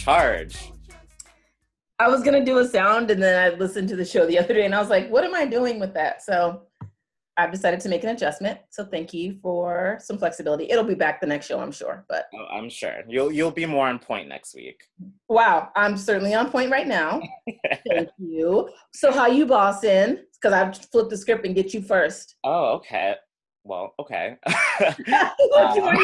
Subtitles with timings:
[0.00, 0.72] Charge.
[1.98, 4.54] I was gonna do a sound and then I listened to the show the other
[4.54, 6.22] day and I was like, what am I doing with that?
[6.22, 6.62] So
[7.36, 8.60] I've decided to make an adjustment.
[8.70, 10.70] So thank you for some flexibility.
[10.70, 12.06] It'll be back the next show, I'm sure.
[12.08, 14.80] But oh, I'm sure you'll you'll be more on point next week.
[15.28, 17.20] Wow, I'm certainly on point right now.
[17.86, 18.70] thank you.
[18.94, 20.20] So how you bossing?
[20.32, 22.36] Because I've flipped the script and get you first.
[22.42, 23.16] Oh, okay.
[23.64, 24.38] Well, okay.
[24.46, 25.94] um,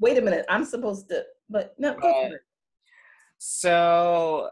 [0.00, 2.42] wait a minute, I'm supposed to, but no, go for it.
[3.38, 4.50] So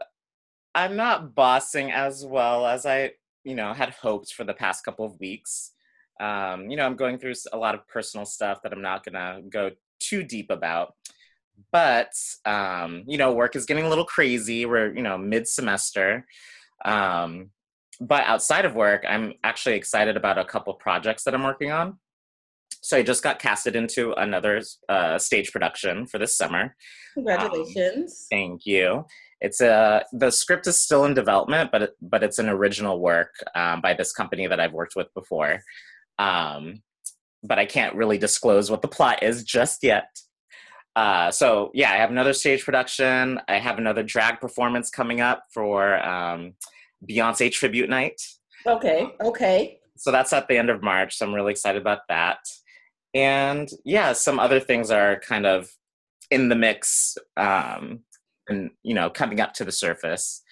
[0.73, 3.11] I'm not bossing as well as I,
[3.43, 5.71] you know, had hoped for the past couple of weeks.
[6.19, 9.41] Um, you know, I'm going through a lot of personal stuff that I'm not gonna
[9.49, 10.95] go too deep about.
[11.71, 12.13] But
[12.45, 14.65] um, you know, work is getting a little crazy.
[14.65, 16.25] We're, you know, mid-semester.
[16.85, 17.49] Um,
[17.99, 21.97] but outside of work, I'm actually excited about a couple projects that I'm working on
[22.81, 26.75] so I just got casted into another uh, stage production for this summer.
[27.15, 28.27] Congratulations!
[28.31, 29.05] Um, thank you.
[29.41, 33.33] It's a the script is still in development, but it, but it's an original work
[33.55, 35.61] um, by this company that I've worked with before.
[36.17, 36.81] Um,
[37.43, 40.07] but I can't really disclose what the plot is just yet.
[40.95, 43.39] Uh, so yeah, I have another stage production.
[43.47, 46.53] I have another drag performance coming up for um,
[47.07, 48.19] Beyonce tribute night.
[48.65, 49.07] Okay.
[49.21, 49.79] Okay.
[49.97, 51.17] So that's at the end of March.
[51.17, 52.39] So I'm really excited about that.
[53.13, 55.69] And yeah some other things are kind of
[56.29, 58.01] in the mix um,
[58.49, 60.43] and you know coming up to the surface.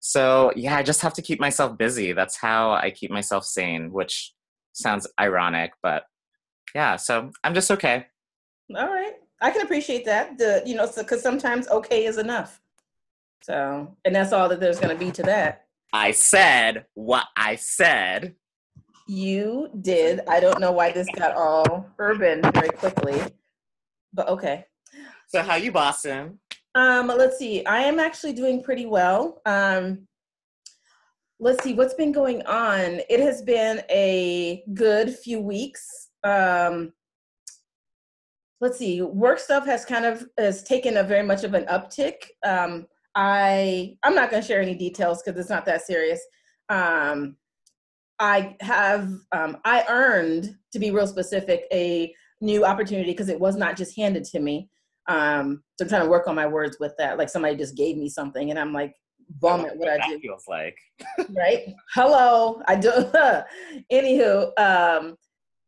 [0.00, 2.12] So yeah i just have to keep myself busy.
[2.12, 4.32] That's how i keep myself sane which
[4.74, 6.04] sounds ironic but
[6.74, 8.06] yeah so i'm just okay.
[8.74, 9.14] All right.
[9.42, 10.38] I can appreciate that.
[10.38, 12.60] The you know because sometimes okay is enough.
[13.42, 15.66] So and that's all that there's going to be to that.
[15.92, 18.34] I said what i said
[19.06, 20.20] you did.
[20.28, 23.20] I don't know why this got all urban very quickly,
[24.12, 24.64] but okay.
[25.28, 26.38] So how you Boston?
[26.74, 27.64] Um, let's see.
[27.66, 29.40] I am actually doing pretty well.
[29.46, 30.06] Um,
[31.40, 33.00] let's see what's been going on.
[33.10, 36.08] It has been a good few weeks.
[36.24, 36.92] Um,
[38.60, 39.02] let's see.
[39.02, 42.14] Work stuff has kind of has taken a very much of an uptick.
[42.44, 46.20] Um, I I'm not going to share any details because it's not that serious.
[46.68, 47.36] Um,
[48.22, 53.56] I have um, I earned to be real specific a new opportunity because it was
[53.56, 54.68] not just handed to me.
[55.08, 57.18] Um, so I'm trying to work on my words with that.
[57.18, 58.94] Like somebody just gave me something, and I'm like,
[59.40, 60.20] bum at what, what I do.
[60.20, 60.78] Feels like
[61.36, 61.74] right.
[61.94, 62.90] Hello, I do.
[63.92, 65.16] Anywho, um,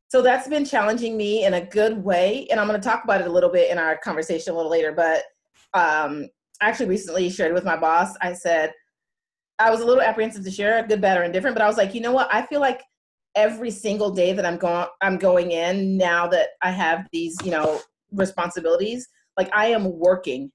[0.07, 3.21] so that's been challenging me in a good way, and I'm going to talk about
[3.21, 4.93] it a little bit in our conversation a little later.
[4.93, 5.25] But
[5.75, 6.29] um,
[6.61, 8.15] I actually recently shared with my boss.
[8.21, 8.73] I said
[9.59, 11.95] I was a little apprehensive to share, good, bad, or indifferent, but I was like,
[11.95, 12.29] you know what?
[12.33, 12.83] I feel like
[13.35, 17.51] every single day that I'm going, I'm going in now that I have these, you
[17.51, 17.81] know,
[18.13, 19.09] responsibilities.
[19.37, 20.51] Like I am working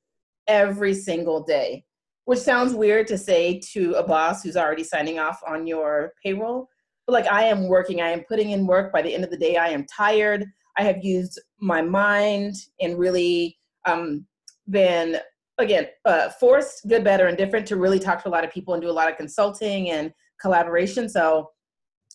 [0.48, 1.84] every single day,
[2.26, 6.68] which sounds weird to say to a boss who's already signing off on your payroll.
[7.06, 8.94] But like I am working, I am putting in work.
[8.94, 10.46] By the end of the day, I am tired.
[10.78, 14.26] I have used my mind and really um,
[14.70, 15.18] been
[15.60, 18.74] again, uh, forced, good, better, and different to really talk to a lot of people
[18.74, 20.12] and do a lot of consulting and
[20.42, 21.08] collaboration.
[21.10, 21.52] So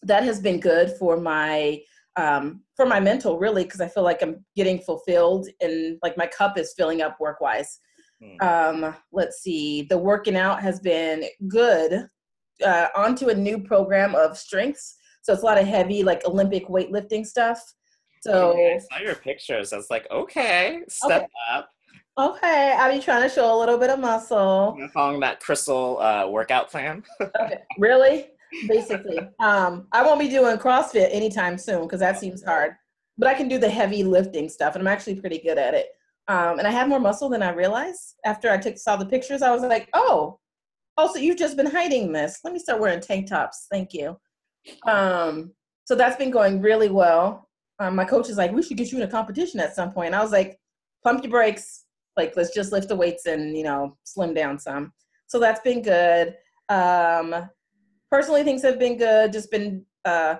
[0.03, 1.81] that has been good for my
[2.17, 6.29] um, for my mental really because I feel like I'm getting fulfilled and like my
[6.29, 7.81] cup is filling up work wise.
[8.23, 8.47] Hmm.
[8.85, 12.07] Um, let's see, the working out has been good.
[12.65, 14.97] Uh, onto a new program of strengths.
[15.23, 17.61] So it's a lot of heavy, like Olympic weightlifting stuff.
[18.21, 19.73] So I saw your pictures.
[19.73, 21.29] I was like, okay, step okay.
[21.53, 21.69] up.
[22.17, 24.77] Okay, I be trying to show a little bit of muscle.
[24.81, 27.03] I'm following that crystal uh, workout plan.
[27.21, 28.29] okay, really?
[28.69, 32.77] Basically, um, I won't be doing CrossFit anytime soon because that seems hard.
[33.19, 35.89] But I can do the heavy lifting stuff, and I'm actually pretty good at it.
[36.29, 38.15] Um, and I have more muscle than I realized.
[38.25, 40.39] After I took saw the pictures, I was like, oh,
[40.97, 42.39] oh, so you've just been hiding this.
[42.45, 43.67] Let me start wearing tank tops.
[43.73, 44.17] Thank you.
[44.87, 45.53] Um,
[45.85, 47.49] so that's been going really well.
[47.81, 50.07] Um, my coach is like, we should get you in a competition at some point.
[50.07, 50.61] And I was like,
[51.03, 51.84] pump your brakes
[52.17, 54.93] like let's just lift the weights and you know slim down some.
[55.27, 56.35] So that's been good.
[56.69, 57.49] Um
[58.11, 59.33] personally things have been good.
[59.33, 60.37] Just been uh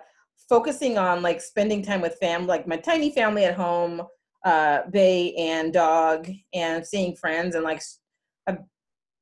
[0.49, 4.03] focusing on like spending time with family like my tiny family at home
[4.45, 7.83] uh bay and dog and seeing friends and like
[8.47, 8.59] I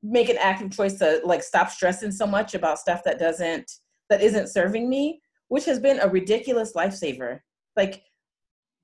[0.02, 3.70] make an active choice to like stop stressing so much about stuff that doesn't
[4.10, 5.22] that isn't serving me
[5.52, 7.40] which has been a ridiculous lifesaver.
[7.76, 8.04] Like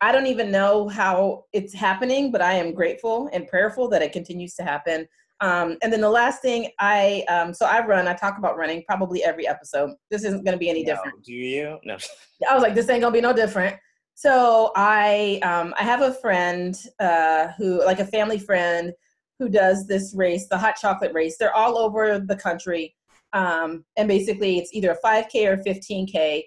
[0.00, 4.12] I don't even know how it's happening, but I am grateful and prayerful that it
[4.12, 5.08] continues to happen.
[5.40, 8.82] Um, and then the last thing I, um, so I run, I talk about running
[8.86, 9.90] probably every episode.
[10.10, 11.24] This isn't going to be any no, different.
[11.24, 11.78] Do you?
[11.84, 11.96] No.
[12.50, 13.76] I was like, this ain't going to be no different.
[14.18, 18.92] So I um, I have a friend uh, who, like a family friend,
[19.38, 21.36] who does this race, the hot chocolate race.
[21.38, 22.96] They're all over the country,
[23.32, 26.42] um, and basically it's either a 5K or 15K,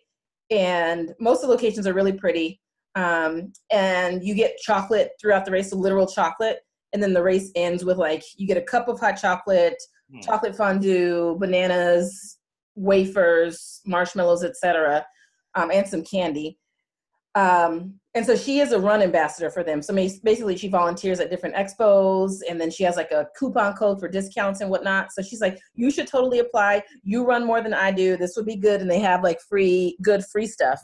[0.50, 2.60] and most of the locations are really pretty.
[2.96, 6.60] Um, and you get chocolate throughout the race, so literal chocolate,
[6.94, 9.82] and then the race ends with like you get a cup of hot chocolate,
[10.14, 10.24] mm.
[10.24, 12.38] chocolate fondue, bananas,
[12.76, 15.06] wafers, marshmallows, etc.,
[15.56, 16.58] um, and some candy
[17.36, 19.82] um, and so she is a run ambassador for them.
[19.82, 24.02] So basically, she volunteers at different expos, and then she has like a coupon code
[24.02, 25.14] for discounts and whatnot.
[25.14, 26.84] So she's like, "You should totally apply.
[27.04, 28.18] You run more than I do.
[28.18, 30.82] This would be good." And they have like free, good free stuff.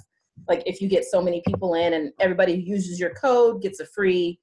[0.48, 3.80] Like if you get so many people in, and everybody who uses your code gets
[3.80, 4.40] a free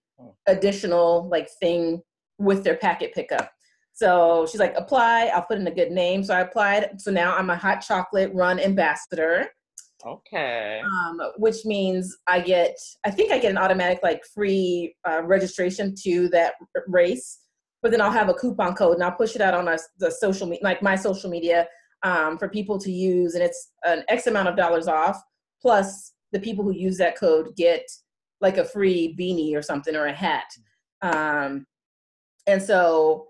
[0.47, 2.03] additional like thing
[2.39, 3.51] with their packet pickup.
[3.93, 5.31] So she's like, "Apply.
[5.35, 7.01] I'll put in a good name." So I applied.
[7.01, 9.49] So now I'm a hot chocolate run ambassador
[10.07, 10.83] Okay.
[10.85, 15.95] Um, which means I get, I think I get an automatic like free uh, registration
[16.03, 16.55] to that
[16.87, 17.41] race,
[17.83, 20.11] but then I'll have a coupon code and I'll push it out on a, the
[20.11, 21.67] social media, like my social media,
[22.03, 25.23] um, for people to use, and it's an X amount of dollars off.
[25.65, 27.89] Plus, the people who use that code get
[28.43, 30.45] like a free beanie or something or a hat.
[31.01, 31.65] Um,
[32.47, 33.29] and so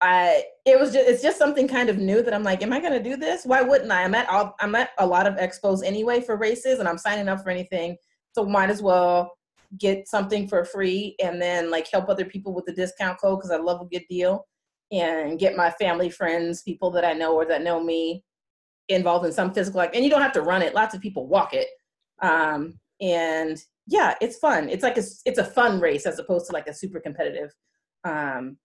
[0.00, 2.80] I it was just it's just something kind of new that I'm like, am I
[2.80, 3.44] gonna do this?
[3.44, 4.02] Why wouldn't I?
[4.02, 7.28] I'm at all, I'm at a lot of expos anyway for races, and I'm signing
[7.28, 7.96] up for anything,
[8.32, 9.32] so might as well
[9.78, 13.50] get something for free and then like help other people with the discount code because
[13.50, 14.44] I love a good deal,
[14.90, 18.24] and get my family, friends, people that I know or that know me
[18.88, 20.74] involved in some physical like, and you don't have to run it.
[20.74, 21.68] Lots of people walk it,
[22.22, 24.68] um, and yeah, it's fun.
[24.68, 27.54] It's like a it's a fun race as opposed to like a super competitive.
[28.04, 28.58] Um,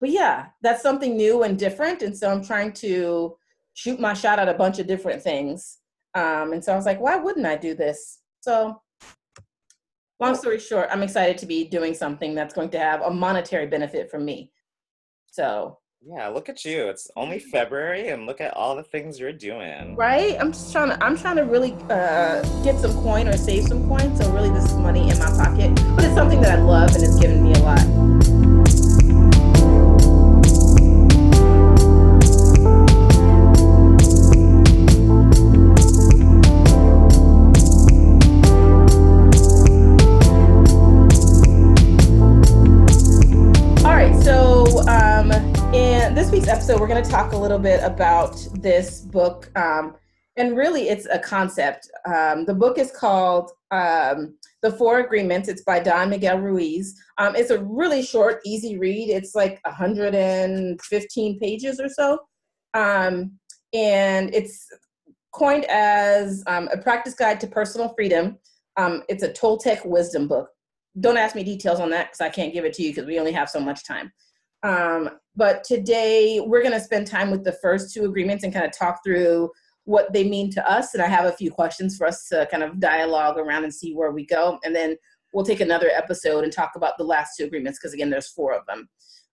[0.00, 2.02] but yeah, that's something new and different.
[2.02, 3.36] And so I'm trying to
[3.74, 5.78] shoot my shot at a bunch of different things.
[6.14, 8.18] Um, and so I was like, why wouldn't I do this?
[8.40, 8.82] So,
[10.20, 13.66] long story short, I'm excited to be doing something that's going to have a monetary
[13.66, 14.50] benefit for me.
[15.30, 16.88] So, yeah, look at you.
[16.88, 19.94] It's only February and look at all the things you're doing.
[19.96, 20.36] Right?
[20.40, 23.86] I'm just trying to I'm trying to really uh, get some coin or save some
[23.88, 24.16] coin.
[24.16, 25.74] So really this is money in my pocket.
[25.96, 28.11] But it's something that I love and it's given me a lot.
[46.82, 49.56] We're going to talk a little bit about this book.
[49.56, 49.94] Um,
[50.36, 51.88] and really, it's a concept.
[52.06, 55.48] Um, the book is called um, The Four Agreements.
[55.48, 57.00] It's by Don Miguel Ruiz.
[57.18, 59.10] Um, it's a really short, easy read.
[59.10, 62.18] It's like 115 pages or so.
[62.74, 63.38] Um,
[63.72, 64.66] and it's
[65.32, 68.38] coined as um, a practice guide to personal freedom.
[69.08, 70.48] it's a Toltec wisdom book.
[70.98, 73.20] Don't ask me details on that because I can't give it to you because we
[73.20, 74.10] only have so much time.
[74.62, 78.64] Um, but today we're going to spend time with the first two agreements and kind
[78.64, 79.50] of talk through
[79.84, 80.94] what they mean to us.
[80.94, 83.94] And I have a few questions for us to kind of dialogue around and see
[83.94, 84.58] where we go.
[84.64, 84.96] And then
[85.32, 88.52] we'll take another episode and talk about the last two agreements because, again, there's four
[88.54, 88.88] of them.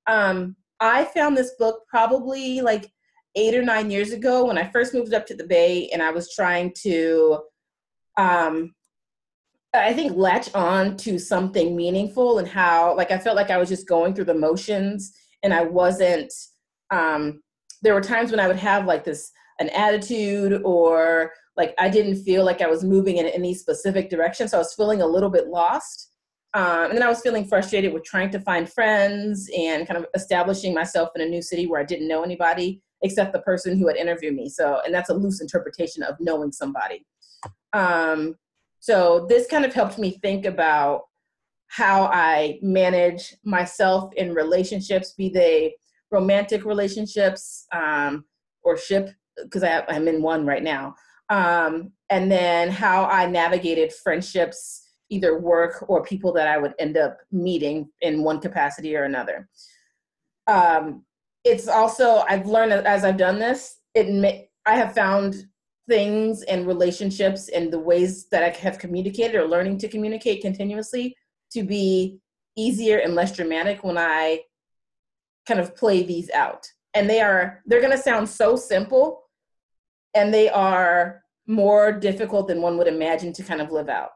[0.08, 2.90] Um, I found this book probably like
[3.36, 6.10] eight or nine years ago when I first moved up to the Bay and I
[6.10, 7.40] was trying to,
[8.18, 8.74] um,
[9.74, 13.70] I think, latch on to something meaningful and how, like, I felt like I was
[13.70, 16.34] just going through the motions and I wasn't.
[16.92, 17.42] Um,
[17.82, 22.24] there were times when I would have like this an attitude or like I didn't
[22.24, 25.30] feel like I was moving in any specific direction, so I was feeling a little
[25.30, 26.08] bit lost.
[26.56, 30.08] Um, and then I was feeling frustrated with trying to find friends and kind of
[30.16, 33.88] establishing myself in a new city where I didn't know anybody except the person who
[33.88, 34.50] had interviewed me.
[34.50, 37.06] So, and that's a loose interpretation of knowing somebody.
[37.74, 38.36] Um,
[38.80, 41.04] so this kind of helped me think about
[41.68, 45.76] how I manage myself in relationships, be they
[46.12, 48.26] romantic relationships um,
[48.64, 49.12] or ship,
[49.44, 50.96] because I'm in one right now.
[51.30, 56.98] Um, and then how I navigated friendships, either work or people that I would end
[56.98, 59.48] up meeting in one capacity or another.
[60.48, 61.06] Um,
[61.44, 65.36] it's also, I've learned as I've done this, it may, I have found
[65.90, 71.16] things and relationships and the ways that I have communicated or learning to communicate continuously
[71.52, 72.20] to be
[72.56, 74.42] easier and less dramatic when I
[75.48, 76.66] kind of play these out.
[76.94, 79.24] And they are, they're going to sound so simple
[80.14, 84.12] and they are more difficult than one would imagine to kind of live out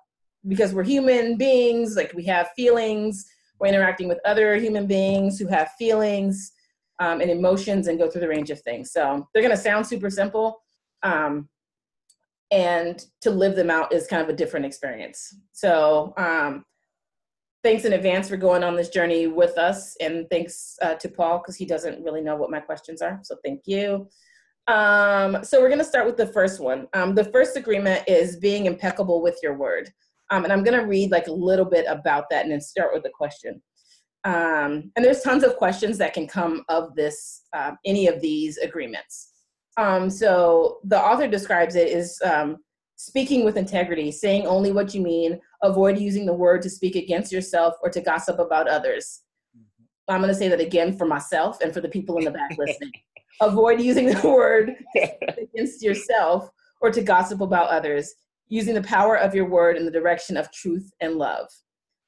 [0.47, 3.25] because we're human beings, like we have feelings,
[3.59, 6.51] we're interacting with other human beings who have feelings
[6.99, 8.91] um, and emotions and go through the range of things.
[8.91, 10.61] So they're going to sound super simple.
[11.01, 11.49] Um,
[12.53, 15.35] and to live them out is kind of a different experience.
[15.53, 16.63] So, um,
[17.63, 21.39] thanks in advance for going on this journey with us, and thanks uh, to Paul
[21.39, 23.19] because he doesn't really know what my questions are.
[23.23, 24.07] So, thank you.
[24.67, 26.87] Um, so, we're going to start with the first one.
[26.93, 29.91] Um, the first agreement is being impeccable with your word.
[30.29, 32.93] Um, and I'm going to read like a little bit about that and then start
[32.93, 33.61] with a question.
[34.25, 38.57] Um, and there's tons of questions that can come of this, uh, any of these
[38.57, 39.32] agreements.
[39.77, 42.57] Um, so the author describes it as um,
[42.95, 47.31] speaking with integrity, saying only what you mean, avoid using the word to speak against
[47.31, 49.21] yourself or to gossip about others.
[50.07, 52.51] I'm going to say that again for myself and for the people in the back
[52.57, 52.91] listening.
[53.41, 54.75] avoid using the word
[55.37, 56.49] against yourself
[56.81, 58.13] or to gossip about others,
[58.49, 61.47] using the power of your word in the direction of truth and love.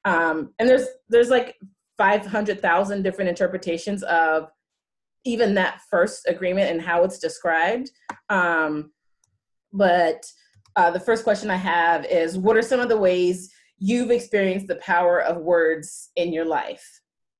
[0.04, 1.56] Um, and there's there's like
[1.98, 4.50] 500,000 different interpretations of
[5.26, 7.90] even that first agreement and how it's described.
[8.28, 8.92] Um,
[9.72, 10.24] but
[10.76, 14.68] uh, the first question I have is What are some of the ways you've experienced
[14.68, 16.86] the power of words in your life?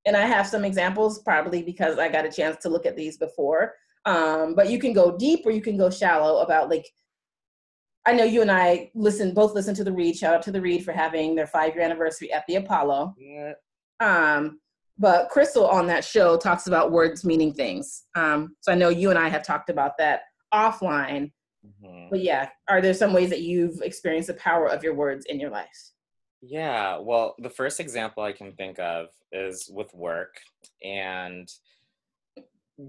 [0.05, 3.17] And I have some examples, probably because I got a chance to look at these
[3.17, 3.75] before.
[4.05, 6.87] Um, but you can go deep or you can go shallow about like
[8.07, 10.17] I know you and I listen both listen to the Read.
[10.17, 13.17] Shout out to the Read for having their five year anniversary at the Apollo.
[13.19, 13.55] Yeah.
[13.99, 14.61] Um,
[14.99, 18.05] but Crystal on that show talks about words meaning things.
[18.15, 20.23] Um, so I know you and I have talked about that
[20.55, 21.33] offline.
[21.67, 22.09] Mm-hmm.
[22.11, 25.39] But yeah, are there some ways that you've experienced the power of your words in
[25.41, 25.93] your life?
[26.41, 30.39] Yeah, well, the first example I can think of is with work.
[30.85, 31.51] And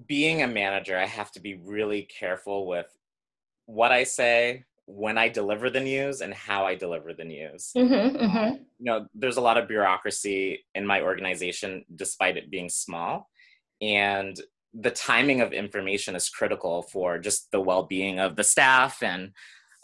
[0.05, 2.87] being a manager, I have to be really careful with
[3.65, 7.71] what I say, when I deliver the news and how I deliver the news.
[7.75, 8.55] Mm-hmm, mm-hmm.
[8.79, 13.29] You know, there's a lot of bureaucracy in my organization, despite it being small,
[13.81, 14.39] and
[14.73, 19.31] the timing of information is critical for just the well-being of the staff and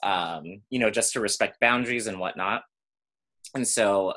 [0.03, 2.63] um, you know just to respect boundaries and whatnot.
[3.55, 4.13] And so,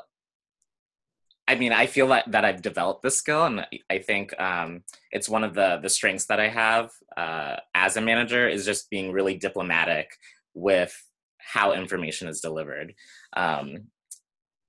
[1.47, 5.29] I mean, I feel that that I've developed this skill, and I think um, it's
[5.29, 9.11] one of the the strengths that I have uh, as a manager is just being
[9.11, 10.09] really diplomatic
[10.57, 10.95] with
[11.37, 12.93] how information is delivered.
[13.35, 13.87] Um,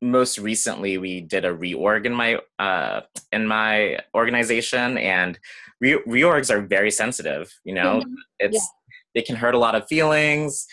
[0.00, 3.00] most recently, we did a reorg in my uh,
[3.32, 5.38] in my organization, and
[5.80, 7.52] re- reorgs are very sensitive.
[7.64, 8.14] You know, mm-hmm.
[8.38, 9.20] it's yeah.
[9.20, 10.66] it can hurt a lot of feelings.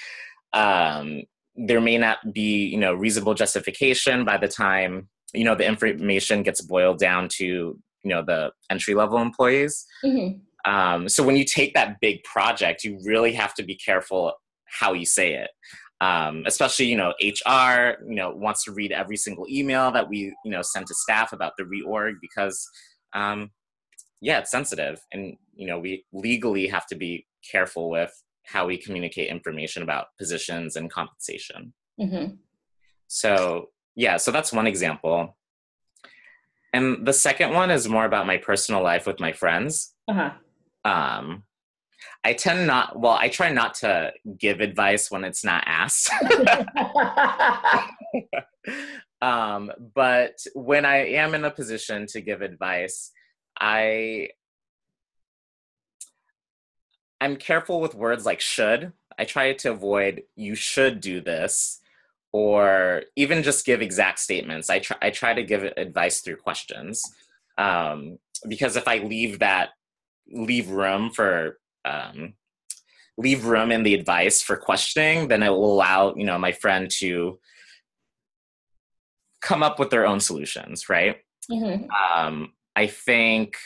[0.53, 1.23] Um,
[1.55, 6.43] there may not be you know reasonable justification by the time you know the information
[6.43, 9.85] gets boiled down to you know the entry level employees.
[10.03, 10.71] Mm-hmm.
[10.71, 14.33] Um, so when you take that big project, you really have to be careful
[14.65, 15.49] how you say it.
[16.01, 20.35] Um, especially, you know, HR, you know, wants to read every single email that we,
[20.43, 22.67] you know, send to staff about the reorg because,
[23.13, 23.51] um,
[24.21, 28.11] yeah, it's sensitive, and you know, we legally have to be careful with
[28.43, 31.73] how we communicate information about positions and compensation.
[31.99, 32.35] Mm-hmm.
[33.07, 35.37] So, yeah, so that's one example.
[36.73, 39.93] And the second one is more about my personal life with my friends.
[40.09, 40.31] Uh-huh.
[40.83, 41.43] Um,
[42.23, 46.09] I tend not, well, I try not to give advice when it's not asked.
[49.21, 53.11] um, but when I am in a position to give advice,
[53.59, 54.29] I
[57.21, 58.91] I'm careful with words like should.
[59.17, 61.79] I try to avoid you should do this
[62.31, 64.69] or even just give exact statements.
[64.69, 67.03] I try I try to give advice through questions.
[67.57, 69.69] Um, because if I leave that
[70.31, 72.33] leave room for um,
[73.17, 76.89] leave room in the advice for questioning, then it will allow you know my friend
[76.99, 77.39] to
[79.41, 81.17] come up with their own solutions, right?
[81.51, 81.89] Mm-hmm.
[81.91, 83.57] Um, I think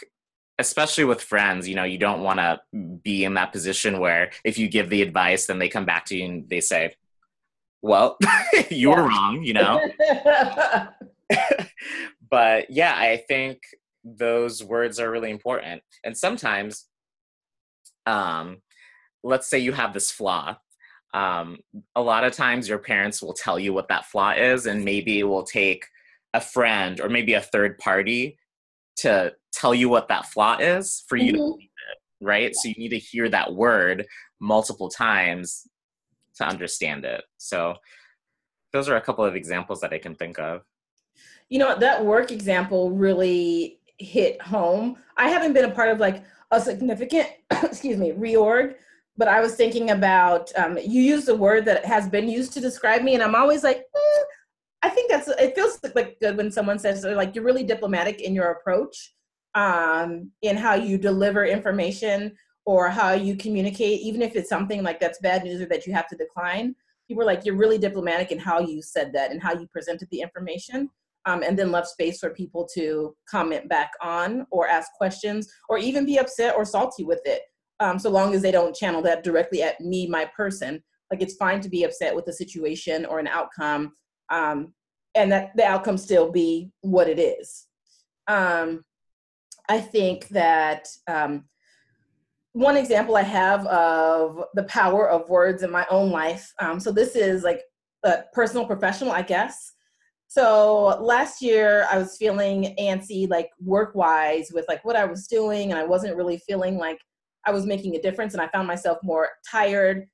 [0.59, 2.59] especially with friends, you know, you don't want to
[3.01, 6.17] be in that position where if you give the advice, then they come back to
[6.17, 6.93] you and they say,
[7.81, 8.17] well,
[8.69, 9.79] you were wrong, you know?
[12.29, 13.59] but yeah, I think
[14.03, 15.81] those words are really important.
[16.03, 16.85] And sometimes
[18.05, 18.58] um,
[19.24, 20.58] let's say you have this flaw.
[21.13, 21.58] Um,
[21.96, 25.19] a lot of times your parents will tell you what that flaw is and maybe
[25.19, 25.86] it will take
[26.36, 28.38] a friend or maybe a third party
[28.98, 31.41] to tell you what that flaw is for you mm-hmm.
[31.41, 32.55] to believe it right?
[32.55, 34.05] So you need to hear that word
[34.39, 35.67] multiple times
[36.36, 37.24] to understand it.
[37.38, 37.75] So
[38.72, 40.62] those are a couple of examples that i can think of.
[41.50, 44.98] You know that work example really hit home.
[45.17, 47.27] I haven't been a part of like a significant,
[47.63, 48.75] excuse me, reorg.
[49.18, 52.62] But I was thinking about um, you used a word that has been used to
[52.62, 54.24] describe me, and I'm always like, eh,
[54.82, 58.34] I think that's it feels like good when someone says like you're really diplomatic in
[58.34, 59.13] your approach,
[59.56, 65.00] um, in how you deliver information or how you communicate, even if it's something like
[65.00, 66.75] that's bad news or that you have to decline.
[67.08, 70.08] people were like, you're really diplomatic in how you said that and how you presented
[70.12, 70.89] the information.
[71.25, 75.77] Um, and then left space for people to comment back on or ask questions or
[75.77, 77.41] even be upset or salty with it.
[77.81, 80.81] Um, so long as they don't channel that directly at me, my person.
[81.11, 83.93] Like it's fine to be upset with a situation or an outcome,
[84.29, 84.73] um,
[85.15, 87.67] and that the outcome still be what it is.
[88.27, 88.83] Um,
[89.67, 91.45] I think that um,
[92.53, 96.51] one example I have of the power of words in my own life.
[96.59, 97.61] Um, so this is like
[98.03, 99.73] a personal, professional, I guess.
[100.29, 105.25] So last year I was feeling antsy, like work wise, with like what I was
[105.25, 107.00] doing, and I wasn't really feeling like
[107.48, 110.05] I was making a difference, and I found myself more tired,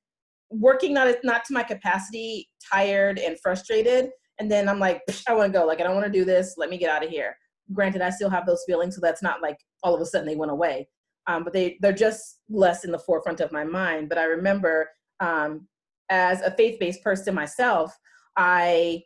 [0.50, 4.08] working not not to my capacity, tired and frustrated.
[4.38, 5.66] And then I'm like, I want to go.
[5.66, 6.54] Like I don't want to do this.
[6.56, 7.36] Let me get out of here.
[7.74, 10.36] Granted, I still have those feelings, so that's not like all of a sudden they
[10.36, 10.88] went away.
[11.26, 14.08] Um, but they they're just less in the forefront of my mind.
[14.08, 14.88] But I remember
[15.20, 15.68] um,
[16.08, 17.94] as a faith based person myself,
[18.38, 19.02] I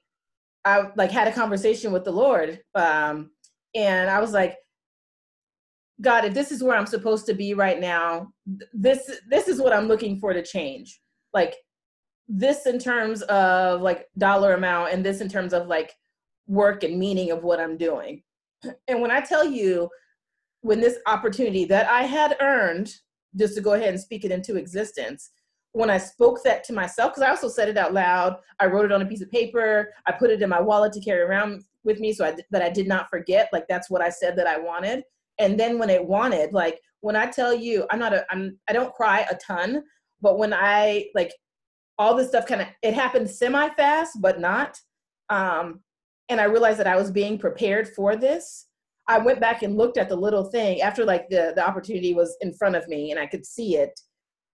[0.64, 3.31] I like had a conversation with the Lord, um,
[3.75, 4.57] and I was like,
[6.00, 8.33] God, if this is where I'm supposed to be right now,
[8.73, 11.00] this this is what I'm looking for to change.
[11.33, 11.57] Like
[12.29, 15.93] this in terms of like dollar amount, and this in terms of like
[16.47, 18.23] work and meaning of what I'm doing.
[18.88, 19.88] And when I tell you,
[20.61, 22.93] when this opportunity that I had earned,
[23.37, 25.31] just to go ahead and speak it into existence,
[25.73, 28.85] when I spoke that to myself, because I also said it out loud, I wrote
[28.85, 31.62] it on a piece of paper, I put it in my wallet to carry around
[31.85, 33.49] with me so I, that I did not forget.
[33.53, 35.05] Like that's what I said that I wanted.
[35.39, 38.73] And then when it wanted, like when I tell you, I'm not a, I'm, I
[38.73, 39.83] don't cry a ton,
[40.21, 41.33] but when I like
[41.99, 44.79] all this stuff kind of, it happened semi fast, but not.
[45.31, 45.81] Um,
[46.29, 48.67] and I realized that I was being prepared for this.
[49.09, 52.37] I went back and looked at the little thing after like the, the opportunity was
[52.40, 53.99] in front of me and I could see it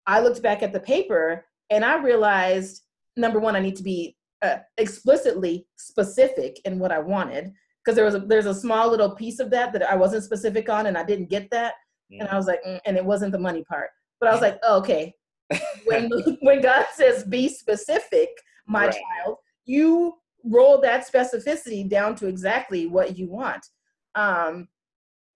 [0.06, 2.84] I looked back at the paper and I realized
[3.16, 8.06] number one, I need to be uh, explicitly specific in what I wanted because there
[8.06, 10.98] was a, there's a small little piece of that that I wasn't specific on and
[10.98, 11.74] I didn't get that,
[12.12, 12.20] mm.
[12.20, 13.90] and I was like, mm, and it wasn't the money part.
[14.20, 15.14] But I was like, oh, okay.
[15.86, 16.10] when
[16.42, 18.30] when God says be specific,
[18.68, 18.94] my right.
[18.94, 23.66] child, you roll that specificity down to exactly what you want.
[24.16, 24.68] Um,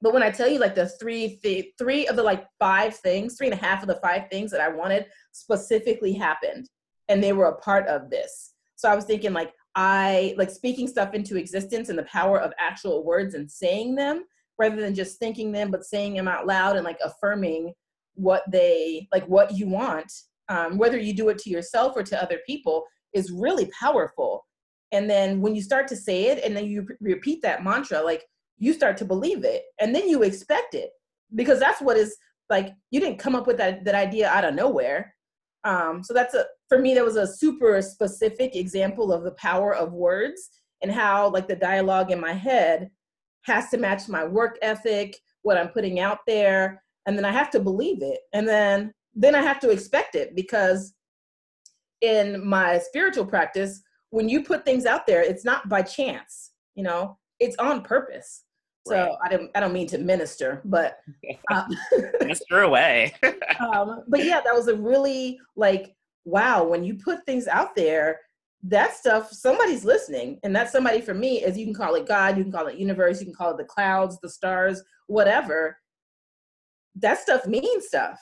[0.01, 3.35] but when I tell you like the three th- three of the like five things,
[3.35, 6.69] three and a half of the five things that I wanted specifically happened,
[7.07, 8.53] and they were a part of this.
[8.75, 12.53] So I was thinking like I like speaking stuff into existence and the power of
[12.59, 14.23] actual words and saying them
[14.59, 17.73] rather than just thinking them, but saying them out loud and like affirming
[18.13, 20.11] what they like what you want.
[20.49, 24.45] Um, whether you do it to yourself or to other people is really powerful.
[24.91, 28.01] And then when you start to say it and then you re- repeat that mantra,
[28.01, 28.23] like
[28.57, 30.91] you start to believe it and then you expect it.
[31.35, 32.17] Because that's what is
[32.49, 35.13] like you didn't come up with that, that idea out of nowhere.
[35.63, 39.75] Um, so that's a for me that was a super specific example of the power
[39.75, 40.49] of words
[40.81, 42.89] and how like the dialogue in my head
[43.43, 47.49] has to match my work ethic what i'm putting out there and then i have
[47.49, 48.19] to believe it.
[48.33, 50.93] And then then i have to expect it because
[52.01, 56.83] in my spiritual practice when you put things out there it's not by chance you
[56.83, 57.17] know?
[57.39, 58.43] It's on purpose
[58.87, 59.17] so right.
[59.23, 60.99] I don't I don't mean to minister, but
[61.51, 61.67] um,
[62.19, 63.13] minister away.
[63.59, 65.95] um, but yeah, that was a really like
[66.25, 68.19] wow when you put things out there.
[68.63, 72.37] That stuff somebody's listening, and that somebody for me is you can call it God,
[72.37, 75.77] you can call it universe, you can call it the clouds, the stars, whatever.
[76.95, 78.19] That stuff means stuff.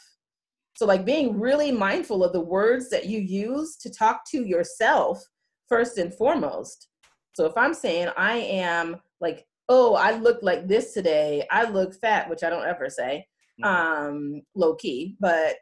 [0.75, 5.23] So like being really mindful of the words that you use to talk to yourself
[5.69, 6.89] first and foremost.
[7.33, 11.45] So if I'm saying I am like oh, I look like this today.
[11.51, 13.25] I look fat, which I don't ever say,
[13.63, 14.07] mm-hmm.
[14.07, 15.55] um, low key, but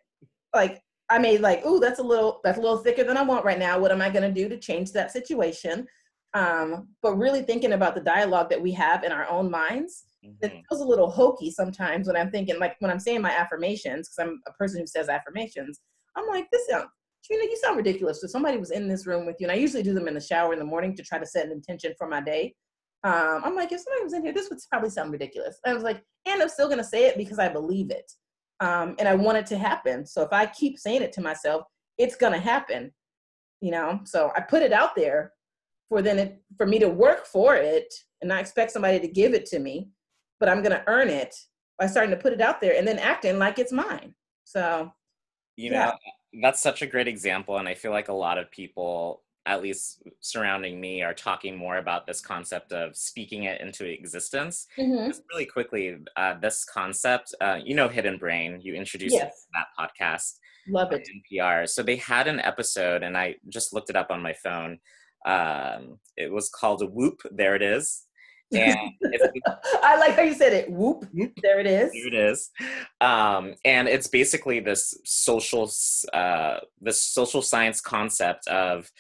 [0.54, 3.46] like I made like, oh, that's a little that's a little thicker than I want
[3.46, 3.80] right now.
[3.80, 5.88] What am I gonna do to change that situation?
[6.34, 10.06] Um, but really thinking about the dialogue that we have in our own minds.
[10.26, 10.46] Mm-hmm.
[10.46, 14.10] It feels a little hokey sometimes when I'm thinking, like when I'm saying my affirmations,
[14.10, 15.82] because I'm a person who says affirmations.
[16.16, 16.88] I'm like, this sounds,
[17.26, 18.22] Trina, you sound ridiculous.
[18.22, 20.22] So somebody was in this room with you, and I usually do them in the
[20.22, 22.56] shower in the morning to try to set an intention for my day.
[23.04, 25.60] Um, I'm like, if somebody was in here, this would probably sound ridiculous.
[25.66, 28.10] I was like, and I'm still gonna say it because I believe it.
[28.60, 30.06] Um, and I want it to happen.
[30.06, 31.64] So if I keep saying it to myself,
[31.98, 32.94] it's gonna happen.
[33.62, 35.34] You know, so I put it out there
[35.90, 39.34] for then it for me to work for it and not expect somebody to give
[39.34, 39.90] it to me,
[40.40, 41.36] but I'm gonna earn it
[41.78, 44.16] by starting to put it out there and then acting like it's mine.
[44.46, 44.92] So
[45.58, 45.94] you know,
[46.42, 47.58] that's such a great example.
[47.58, 51.78] And I feel like a lot of people at least surrounding me, are talking more
[51.78, 54.68] about this concept of speaking it into existence.
[54.78, 55.08] Mhm.
[55.08, 59.48] Just really quickly, uh, this concept, uh, you know, Hidden Brain, you introduced it Yes.
[59.54, 60.38] that podcast.
[60.70, 61.08] Love on it.
[61.32, 61.68] NPR.
[61.68, 64.80] So they had an episode, and I just looked it up on my phone.
[65.26, 67.22] Um, it was called Whoop.
[67.32, 68.06] There it is.
[68.54, 68.78] And
[69.84, 70.70] I like how you said it.
[70.70, 71.06] Whoop.
[71.42, 71.92] There it is.
[71.92, 72.52] here it is.
[73.02, 75.70] Um, and it's basically this social,
[76.14, 78.92] uh, this social science concept of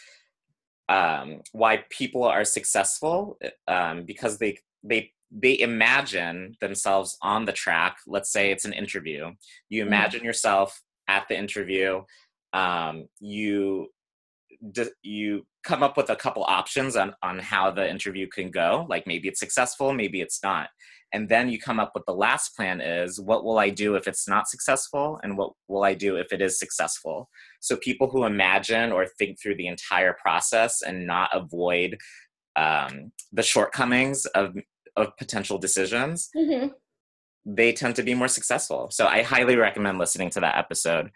[0.89, 7.97] um, why people are successful um, because they they they imagine themselves on the track.
[8.05, 9.31] Let's say it's an interview.
[9.69, 9.87] You Mhm.
[9.87, 12.03] imagine yourself at the interview.
[12.53, 13.89] Um, you
[15.01, 18.85] you come up with a couple options on on how the interview can go.
[18.89, 20.69] Like maybe it's successful, maybe it's not.
[21.13, 24.07] And then you come up with the last plan is what will I do if
[24.07, 27.29] it's not successful and what will I do if it is successful?
[27.61, 31.97] So people who imagine or think through the entire process and not avoid
[32.55, 34.55] um, the shortcomings of
[34.95, 36.71] of potential decisions, Mhm.
[37.45, 38.89] they tend to be more successful.
[38.91, 41.09] So I highly recommend listening to that episode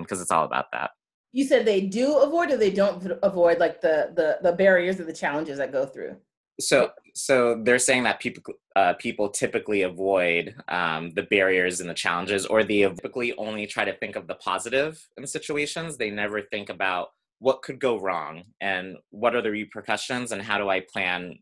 [0.00, 0.92] because it's all about that.
[1.32, 5.04] You said they do avoid or they don't avoid like the the the barriers or
[5.04, 6.16] the challenges that go through.
[6.60, 11.94] So so they're saying that people uh, people typically avoid um, the barriers and the
[11.94, 15.96] challenges, or they typically only try to think of the positive in situations.
[15.96, 20.58] They never think about what could go wrong and what are the repercussions and how
[20.58, 21.38] do I plan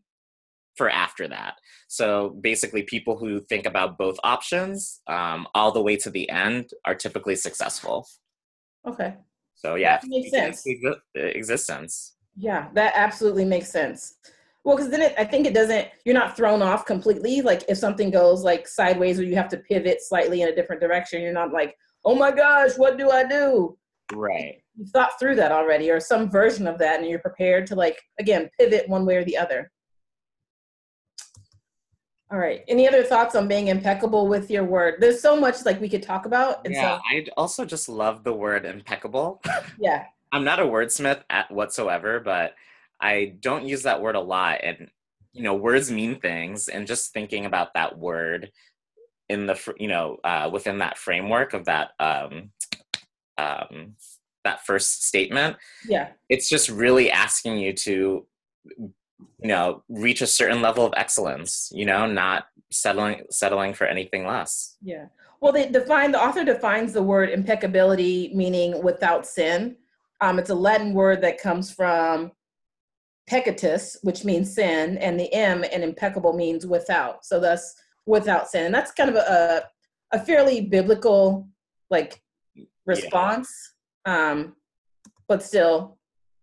[0.75, 1.55] for after that.
[1.87, 6.71] So basically, people who think about both options um, all the way to the end
[6.85, 8.07] are typically successful.
[8.87, 9.15] Okay.
[9.55, 10.63] So yeah, That makes sense.
[11.15, 12.15] existence.
[12.37, 14.15] Yeah, that absolutely makes sense.
[14.65, 15.87] Well, because then it, I think it doesn't.
[16.05, 17.41] You're not thrown off completely.
[17.41, 20.81] Like if something goes like sideways, or you have to pivot slightly in a different
[20.81, 23.77] direction, you're not like, oh my gosh, what do I do?
[24.11, 24.55] Right.
[24.75, 28.01] You've thought through that already, or some version of that, and you're prepared to like
[28.19, 29.71] again pivot one way or the other.
[32.31, 32.63] All right.
[32.67, 34.95] Any other thoughts on being impeccable with your word?
[34.99, 38.23] There's so much like we could talk about, and Yeah, so I also just love
[38.23, 39.43] the word impeccable.
[39.79, 42.55] yeah, I'm not a wordsmith at whatsoever, but
[43.01, 44.59] I don't use that word a lot.
[44.63, 44.89] And
[45.33, 48.51] you know, words mean things, and just thinking about that word
[49.27, 52.51] in the fr- you know uh, within that framework of that um,
[53.37, 53.95] um,
[54.43, 58.25] that first statement, yeah, it's just really asking you to
[58.79, 58.93] you
[59.43, 61.69] know reach a certain level of excellence.
[61.73, 64.77] You know, not settling settling for anything less.
[64.81, 65.05] yeah.
[65.41, 69.75] Well, they define the author defines the word impeccability meaning without sin.
[70.21, 72.31] Um, it's a Latin word that comes from
[73.27, 77.25] peccatus, which means sin, and the M and impeccable means without.
[77.25, 79.63] So that's without sin, and that's kind of a
[80.11, 81.47] a fairly biblical
[81.89, 82.21] like
[82.85, 83.49] response.
[84.05, 84.55] Um,
[85.27, 85.97] but still,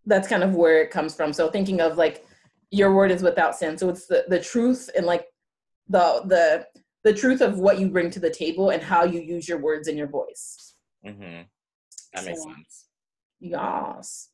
[0.06, 1.32] that's kind of where it comes from.
[1.32, 2.24] So thinking of like
[2.70, 5.26] your word is without sin, so it's the the truth and like
[5.88, 6.66] the the
[7.04, 9.88] the truth of what you bring to the table and how you use your words
[9.88, 10.74] and your voice.
[11.06, 11.42] Mm-hmm.
[12.14, 12.86] That makes So- sense.
[13.40, 14.28] Yes.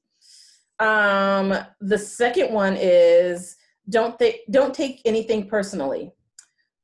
[0.80, 3.56] Um, the second one is
[3.88, 6.12] don't th- don't take anything personally,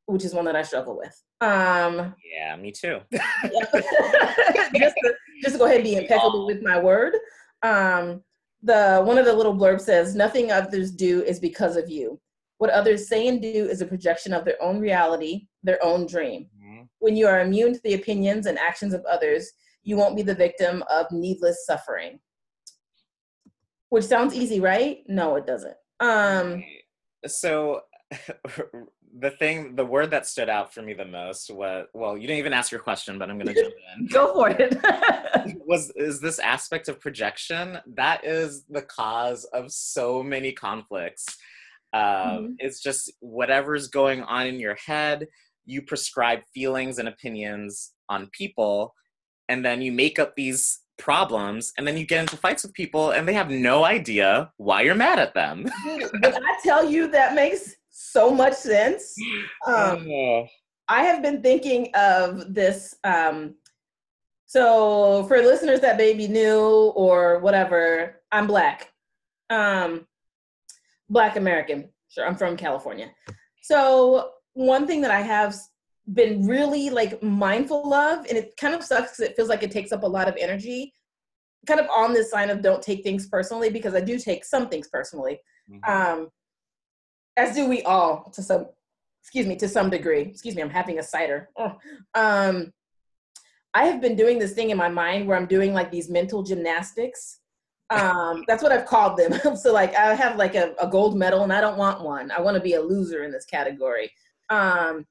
[0.07, 1.21] which is one that I struggle with.
[1.41, 3.01] Um, Yeah, me too.
[3.13, 3.35] just
[3.73, 7.15] to, just to go ahead and be impeccable with my word.
[7.63, 8.23] Um,
[8.63, 12.21] the one of the little blurbs says, "Nothing others do is because of you.
[12.59, 16.49] What others say and do is a projection of their own reality, their own dream.
[16.59, 16.89] Mhm.
[17.01, 19.53] When you are immune to the opinions and actions of others,
[19.83, 22.19] you won't be the victim of needless suffering."
[23.91, 24.99] Which sounds easy, right?
[25.07, 25.77] No, it doesn't.
[26.01, 26.65] Um,
[27.27, 27.83] so
[29.19, 32.39] the thing the word that stood out for me the most was well you didn't
[32.41, 34.77] even ask your question but i'm going to jump in go for it.
[35.67, 41.27] was is this aspect of projection that is the cause of so many conflicts
[41.93, 42.55] um, Mhm.
[42.59, 45.29] it's just whatever's going on in your head
[45.65, 48.95] you prescribe feelings and opinions on people
[49.49, 53.11] and then you make up these problems and then you get into fights with people
[53.11, 57.35] and they have no idea why you're mad at them When I tell you that
[57.35, 59.15] makes so much sense.
[59.67, 60.47] Um, Oh.
[60.87, 62.95] I have been thinking of this.
[63.05, 63.55] Um,
[64.45, 68.93] so, for listeners that may be new or whatever, I'm Black.
[69.49, 70.07] Um,
[71.09, 71.89] Black American.
[72.09, 73.11] Sure, I'm from California.
[73.63, 75.57] So, one thing that I have
[76.13, 79.71] been really like mindful of, and it kind of sucks because it feels like it
[79.71, 80.93] takes up a lot of energy,
[81.67, 84.69] kind of on this sign of don't take things personally, because I do take some
[84.69, 85.41] things personally
[85.71, 85.89] Mhm.
[85.89, 86.31] um,
[87.39, 88.67] as do we all to some
[89.23, 91.73] excuse me to some degree excuse me i'm having a cider Oh.
[92.15, 92.71] um,
[93.73, 96.43] i have been doing this thing in my mind where i'm doing like these mental
[96.43, 97.41] gymnastics
[97.91, 99.33] Um, that's what I've called them.
[99.57, 102.31] so like I have like a, a, gold medal and I don't want one.
[102.31, 104.11] I want to be a loser in this category.
[104.49, 105.07] Um,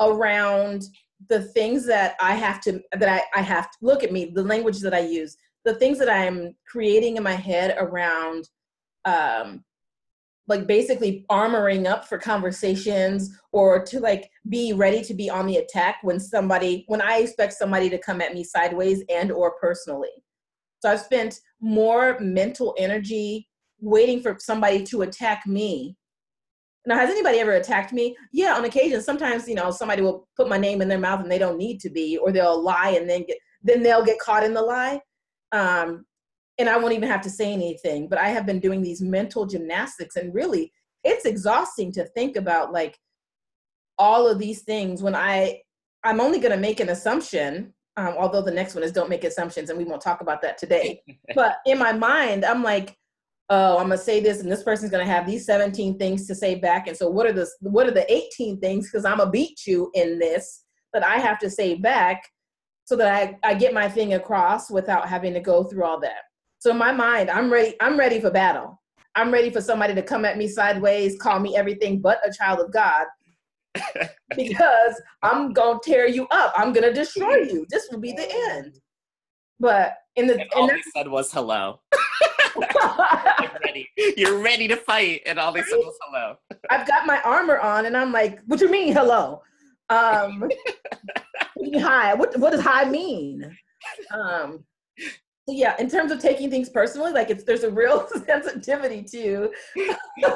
[0.00, 0.84] around
[1.28, 4.42] the things that I have to that I, I have to look at me, the
[4.42, 8.48] language that I use, the things that I'm creating in my head around
[9.04, 9.64] um
[10.48, 15.58] like basically armoring up for conversations or to like be ready to be on the
[15.58, 20.08] attack when somebody when i expect somebody to come at me sideways and or personally.
[20.80, 23.48] So i've spent more mental energy
[23.80, 25.96] waiting for somebody to attack me
[26.88, 30.48] now has anybody ever attacked me yeah on occasion sometimes you know somebody will put
[30.48, 33.08] my name in their mouth and they don't need to be or they'll lie and
[33.08, 35.00] then get then they'll get caught in the lie
[35.52, 36.04] um,
[36.58, 38.08] and I won't even have to say anything.
[38.08, 40.72] But I have been doing these mental gymnastics, and really,
[41.04, 42.98] it's exhausting to think about like
[43.98, 45.60] all of these things when I
[46.04, 47.74] I'm only going to make an assumption.
[47.96, 50.58] Um, although the next one is don't make assumptions, and we won't talk about that
[50.58, 51.02] today.
[51.34, 52.96] but in my mind, I'm like,
[53.50, 56.56] oh, I'm gonna say this, and this person's gonna have these 17 things to say
[56.56, 56.86] back.
[56.86, 58.90] And so, what are the what are the 18 things?
[58.90, 62.22] Because I'm gonna beat you in this that I have to say back,
[62.84, 66.22] so that I I get my thing across without having to go through all that.
[66.58, 67.74] So in my mind, I'm ready.
[67.80, 68.80] I'm ready for battle.
[69.14, 72.60] I'm ready for somebody to come at me sideways, call me everything but a child
[72.60, 73.06] of God,
[74.36, 76.52] because I'm gonna tear you up.
[76.56, 77.66] I'm gonna destroy you.
[77.68, 78.78] This will be the end.
[79.58, 81.80] But in the and all they said was hello.
[83.40, 83.88] You're ready.
[84.16, 86.36] You're ready to fight, and all they said was hello.
[86.70, 89.42] I've got my armor on, and I'm like, "What do you mean hello?
[89.90, 90.50] Um,
[91.74, 92.14] hi.
[92.14, 93.56] What what does hi mean?
[94.12, 94.64] Um,
[95.48, 99.50] so yeah, in terms of taking things personally, like it's there's a real sensitivity to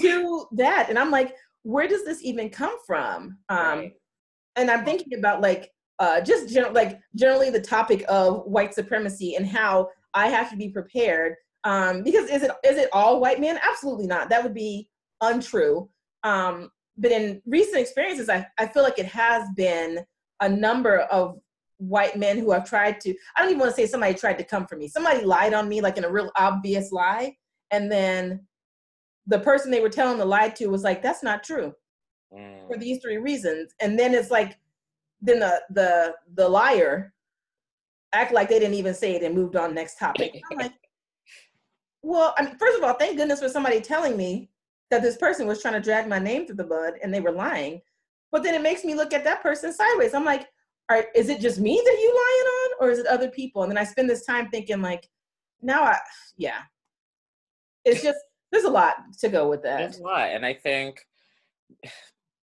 [0.00, 3.38] to that, and I'm like, where does this even come from?
[3.48, 3.92] Um, right.
[4.56, 9.34] And I'm thinking about like uh, just gen- like generally the topic of white supremacy
[9.34, 11.34] and how I have to be prepared.
[11.64, 13.60] Um, because is it is it all white men?
[13.62, 14.28] Absolutely not.
[14.30, 14.88] That would be
[15.20, 15.88] untrue.
[16.24, 20.04] Um, but in recent experiences, I, I feel like it has been
[20.40, 21.38] a number of
[21.78, 24.44] white men who have tried to i don't even want to say somebody tried to
[24.44, 27.30] come for me somebody lied on me like in a real obvious lie
[27.70, 28.40] and then
[29.26, 31.70] the person they were telling the lie to was like that's not true
[32.34, 32.66] mm.
[32.66, 34.58] for these three reasons and then it's like
[35.20, 37.12] then the the the liar
[38.16, 40.40] act like they didn't even say it and moved on next topic.
[40.50, 40.72] I'm like
[42.06, 44.48] well i mean first of all thank goodness for somebody telling me
[44.90, 47.32] that this person was trying to drag my name through the mud and they were
[47.32, 47.82] lying.
[48.30, 50.14] But then it makes me look at that person sideways.
[50.14, 50.46] I'm like
[50.88, 53.62] are, is it just me that you lying on or is it other people?
[53.62, 55.08] And then i spend this time thinking like
[55.60, 55.98] now i
[56.36, 56.60] yeah.
[57.84, 58.18] It's just
[58.52, 59.78] there's a lot to go with that.
[59.78, 60.30] There's a lot.
[60.30, 61.04] And i think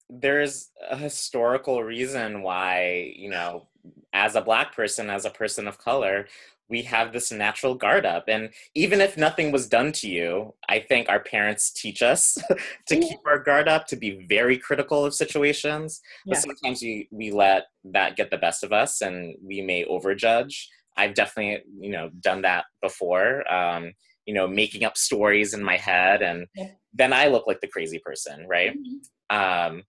[0.10, 3.68] there's a historical reason why you know
[4.14, 6.28] as a black person as a person of color
[6.70, 10.80] we have this natural guard up and even if nothing was done to you i
[10.80, 12.38] think our parents teach us
[12.88, 13.08] to yeah.
[13.08, 16.34] keep our guard up to be very critical of situations yeah.
[16.34, 20.66] but sometimes we, we let that get the best of us and we may overjudge
[20.98, 23.92] i've definitely you know done that before um,
[24.26, 26.68] you know making up stories in my head and yeah.
[26.94, 29.36] then i look like the crazy person right mm-hmm.
[29.36, 29.84] um,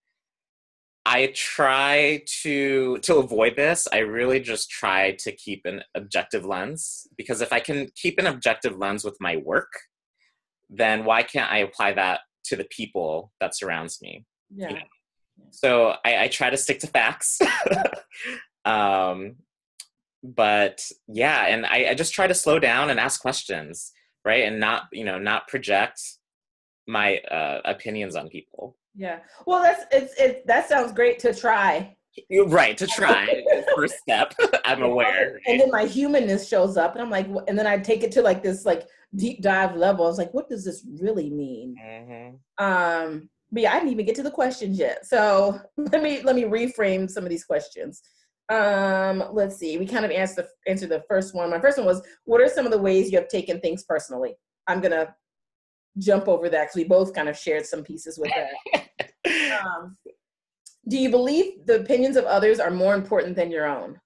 [1.12, 3.88] I try to to avoid this.
[3.92, 8.28] I really just try to keep an objective lens because if I can keep an
[8.28, 9.72] objective lens with my work,
[10.70, 14.24] then why can't I apply that to the people that surrounds me?
[14.54, 14.68] Yeah.
[14.68, 14.82] You know?
[15.50, 17.40] So I, I, try to stick to facts.
[18.64, 19.36] um,
[20.22, 23.90] but yeah, and I, I just try to slow down and ask questions,
[24.24, 24.44] right?
[24.44, 26.00] And not, you know, not project
[26.86, 28.76] my uh, opinions on people.
[28.94, 29.20] Yeah.
[29.46, 30.46] Well, that's it's it.
[30.46, 31.96] That sounds great to try.
[32.28, 33.44] You're right to try
[33.76, 34.34] first step.
[34.64, 35.40] I'm aware.
[35.46, 38.22] And then my humanness shows up, and I'm like, and then I take it to
[38.22, 40.04] like this like deep dive level.
[40.04, 41.76] I was like, what does this really mean?
[41.82, 42.64] Mm-hmm.
[42.64, 45.06] Um, but yeah, I didn't even get to the questions yet.
[45.06, 48.02] So let me let me reframe some of these questions.
[48.48, 49.78] Um, let's see.
[49.78, 51.50] We kind of answered the, answered the first one.
[51.50, 54.34] My first one was, what are some of the ways you have taken things personally?
[54.66, 55.14] I'm gonna
[55.98, 58.79] jump over that because we both kind of shared some pieces with that.
[59.64, 59.96] um,
[60.88, 64.00] do you believe the opinions of others are more important than your own?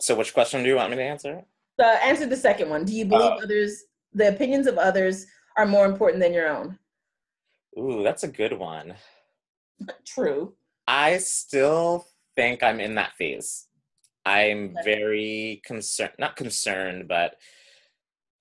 [0.00, 1.44] So, which question do you want me to answer?
[1.78, 2.84] The answer the second one.
[2.84, 6.78] Do you believe uh, others, the opinions of others, are more important than your own?
[7.78, 8.94] Ooh, that's a good one.
[10.04, 10.54] True.
[10.86, 13.66] I still think I'm in that phase.
[14.24, 17.36] I'm very concerned, not concerned, but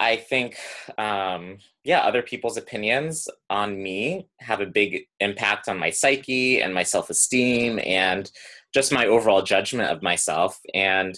[0.01, 0.57] I think,
[0.97, 6.73] um, yeah, other people's opinions on me have a big impact on my psyche and
[6.73, 8.29] my self esteem and
[8.73, 10.59] just my overall judgment of myself.
[10.73, 11.15] And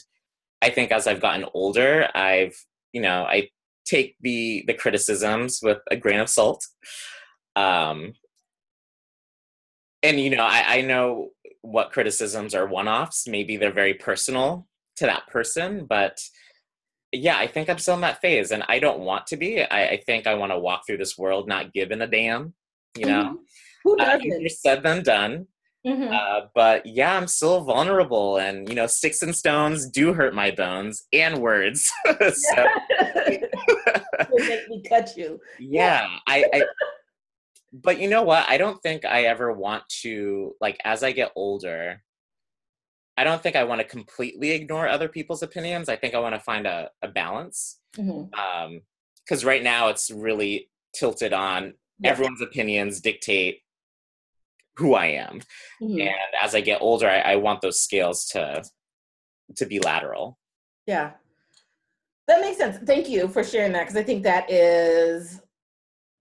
[0.62, 2.58] I think as I've gotten older, I've,
[2.92, 3.50] you know, I
[3.86, 6.68] take the the criticisms with a grain of salt.
[7.56, 8.16] Um,
[10.04, 11.30] and you know, I, I know
[11.62, 13.30] what criticisms are one-offs.
[13.30, 14.68] Maybe they're very personal
[14.98, 16.20] to that person, but
[17.14, 19.62] yeah, I think I'm still in that phase, and I don't want to be.
[19.62, 22.54] I, I think I want to walk through this world not giving a damn.
[22.98, 23.36] You know, mm-hmm.
[23.84, 24.46] who doesn't?
[24.46, 25.48] Uh, said than done.
[25.86, 26.14] Mm-hmm.
[26.14, 30.52] Uh, but yeah, I'm still vulnerable, and you know, sticks and stones do hurt my
[30.52, 31.92] bones and words.
[32.06, 32.66] so,
[34.32, 35.40] make me cut you.
[35.60, 36.64] Yeah, I, I.
[37.74, 38.48] But you know what?
[38.50, 42.02] I don't think I ever want to like as I get older.
[43.18, 45.88] I don't think I want to completely ignore other people's opinions.
[45.88, 47.80] I think I want to find a, a balance.
[47.96, 49.34] Because mm-hmm.
[49.34, 52.10] um, right now it's really tilted on yeah.
[52.12, 53.60] everyone's opinions dictate
[54.78, 55.42] who I am.
[55.82, 56.02] Mm-hmm.
[56.02, 58.64] And as I get older, I, I want those scales to
[59.58, 60.40] to be lateral.
[60.88, 61.12] Yeah.
[62.28, 62.78] That makes sense.
[62.86, 65.42] Thank you for sharing that because I think that is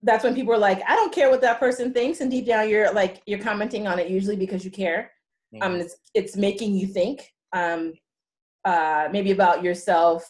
[0.03, 2.69] that's when people are like, I don't care what that person thinks, and deep down
[2.69, 5.11] you're like you're commenting on it usually because you care.
[5.61, 7.93] Um, it's it's making you think um,
[8.65, 10.29] uh, maybe about yourself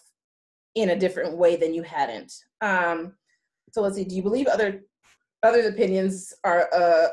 [0.76, 2.34] in a different way than you hadn't.
[2.62, 3.14] Um,
[3.72, 4.04] so let's see.
[4.04, 4.82] Do you believe other
[5.44, 7.08] others' opinions are uh,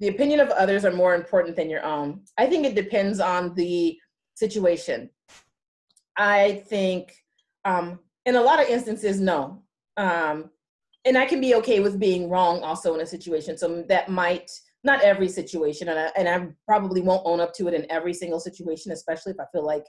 [0.00, 2.22] the opinion of others are more important than your own?
[2.38, 3.98] I think it depends on the
[4.34, 5.10] situation.
[6.16, 7.14] I think
[7.64, 9.62] um, in a lot of instances, no.
[9.96, 10.50] Um,
[11.04, 13.56] and I can be okay with being wrong also in a situation.
[13.56, 14.50] So that might
[14.82, 18.14] not every situation, and I, and I probably won't own up to it in every
[18.14, 19.84] single situation, especially if I feel like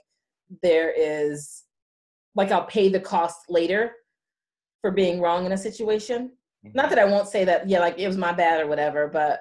[0.62, 1.64] there is
[2.34, 3.92] like I'll pay the cost later
[4.80, 6.32] for being wrong in a situation.
[6.66, 6.76] Mm-hmm.
[6.76, 9.40] Not that I won't say that, yeah, like it was my bad or whatever, but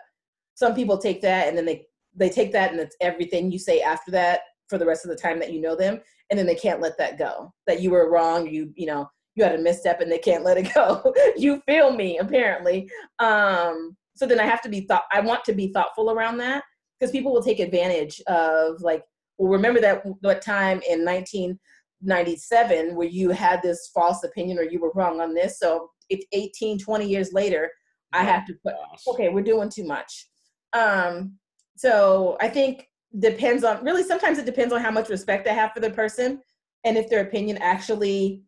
[0.56, 1.86] some people take that and then they
[2.16, 5.18] they take that and it's everything you say after that for the rest of the
[5.18, 8.12] time that you know them and then they can't let that go that you were
[8.12, 11.62] wrong you you know you had a misstep and they can't let it go you
[11.66, 15.74] feel me apparently um so then i have to be thought i want to be
[15.74, 16.64] thoughtful around that
[17.00, 19.04] because people will take advantage of like
[19.40, 24.80] well remember that that time in 1997 where you had this false opinion or you
[24.80, 27.68] were wrong on this so it's 18 20 years later
[28.14, 28.76] i have to put
[29.08, 30.28] okay we're doing too much
[30.74, 31.34] um
[31.76, 32.86] so i think
[33.18, 36.40] depends on really sometimes it depends on how much respect I have for the person
[36.86, 38.44] and if their opinion actually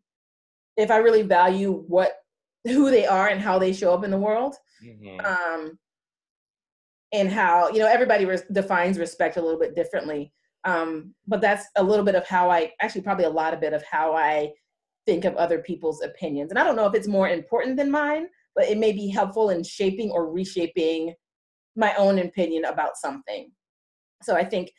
[0.77, 2.13] if I really value what
[2.65, 4.55] who they are and how they show up in the world.
[4.83, 5.25] Mm-hmm.
[5.25, 5.79] Um
[7.11, 10.33] and how, you know, everybody res- defines respect a little bit differently.
[10.65, 13.73] Um but that's a little bit of how I actually probably a lot of bit
[13.73, 14.51] of how I
[15.05, 16.49] think of other people's opinions.
[16.51, 19.49] And I don't know if it's more important than mine, but it may be helpful
[19.49, 21.13] in shaping or reshaping
[21.75, 23.51] my own opinion about something.
[24.21, 24.71] So I think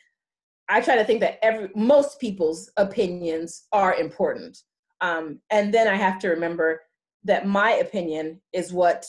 [0.67, 4.57] I try to think that every most people's opinions are important.
[5.01, 6.81] Um, and then I have to remember
[7.25, 9.05] that my opinion is what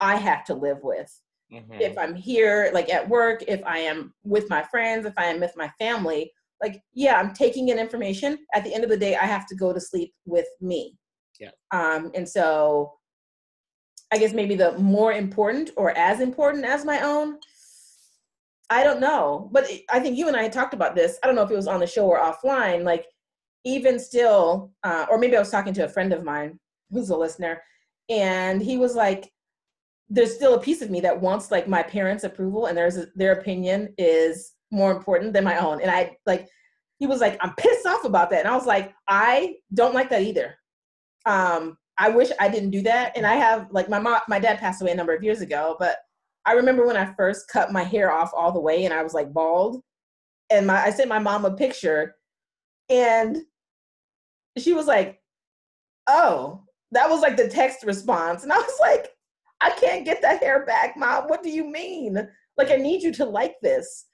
[0.00, 1.12] I have to live with.
[1.52, 1.80] Mm-hmm.
[1.80, 5.40] If I'm here, like at work, if I am with my friends, if I am
[5.40, 6.30] with my family,
[6.62, 8.38] like, yeah, I'm taking in information.
[8.54, 10.96] At the end of the day, I have to go to sleep with me.
[11.40, 11.50] Yeah.
[11.70, 12.92] Um, and so
[14.12, 17.38] I guess maybe the more important or as important as my own
[18.70, 21.18] I don't know, but I think you and I had talked about this.
[21.22, 22.84] I don't know if it was on the show or offline.
[22.84, 23.06] Like,
[23.64, 26.58] even still, uh, or maybe I was talking to a friend of mine
[26.90, 27.62] who's a listener,
[28.08, 29.30] and he was like,
[30.08, 33.06] "There's still a piece of me that wants like my parents' approval, and there's a,
[33.14, 36.48] their opinion is more important than my own." And I like,
[36.98, 40.10] he was like, "I'm pissed off about that," and I was like, "I don't like
[40.10, 40.56] that either."
[41.26, 44.58] Um, I wish I didn't do that, and I have like my mom, my dad
[44.58, 45.98] passed away a number of years ago, but
[46.48, 49.12] I remember when I first cut my hair off all the way and I was
[49.12, 49.82] like bald.
[50.50, 52.16] And my I sent my mom a picture
[52.88, 53.36] and
[54.56, 55.20] she was like,
[56.08, 58.44] Oh, that was like the text response.
[58.44, 59.10] And I was like,
[59.60, 61.24] I can't get that hair back, mom.
[61.24, 62.16] What do you mean?
[62.56, 64.06] Like, I need you to like this.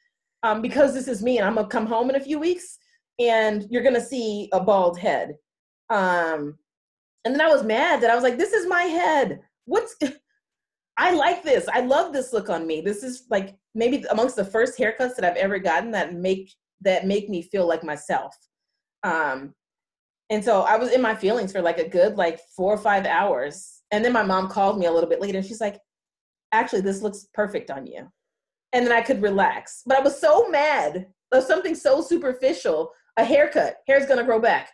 [0.42, 2.78] Um, because this is me and I'm gonna come home in a few weeks
[3.18, 5.36] and you're gonna see a bald head.
[5.88, 6.58] Um,
[7.24, 9.40] and then I was mad that I was like, this is my head.
[9.64, 9.96] What's
[10.96, 11.66] I like this.
[11.72, 12.80] I love this look on me.
[12.80, 17.06] This is like maybe amongst the first haircuts that I've ever gotten that make that
[17.06, 18.36] make me feel like myself.
[19.02, 19.54] Um,
[20.30, 23.06] and so I was in my feelings for like a good like four or five
[23.06, 23.73] hours.
[23.94, 25.78] And then my mom called me a little bit later she's like,
[26.50, 28.10] actually, this looks perfect on you.
[28.72, 29.82] And then I could relax.
[29.86, 34.72] But I was so mad of something so superficial, a haircut, hair's gonna grow back.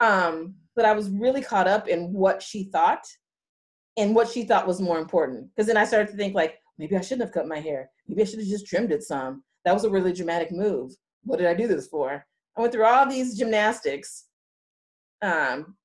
[0.00, 3.04] Um, but I was really caught up in what she thought
[3.98, 5.50] and what she thought was more important.
[5.54, 7.90] Because then I started to think like, maybe I shouldn't have cut my hair.
[8.08, 9.44] Maybe I should have just trimmed it some.
[9.66, 10.92] That was a really dramatic move.
[11.24, 12.24] What did I do this for?
[12.56, 14.24] I went through all these gymnastics
[15.20, 15.76] Um,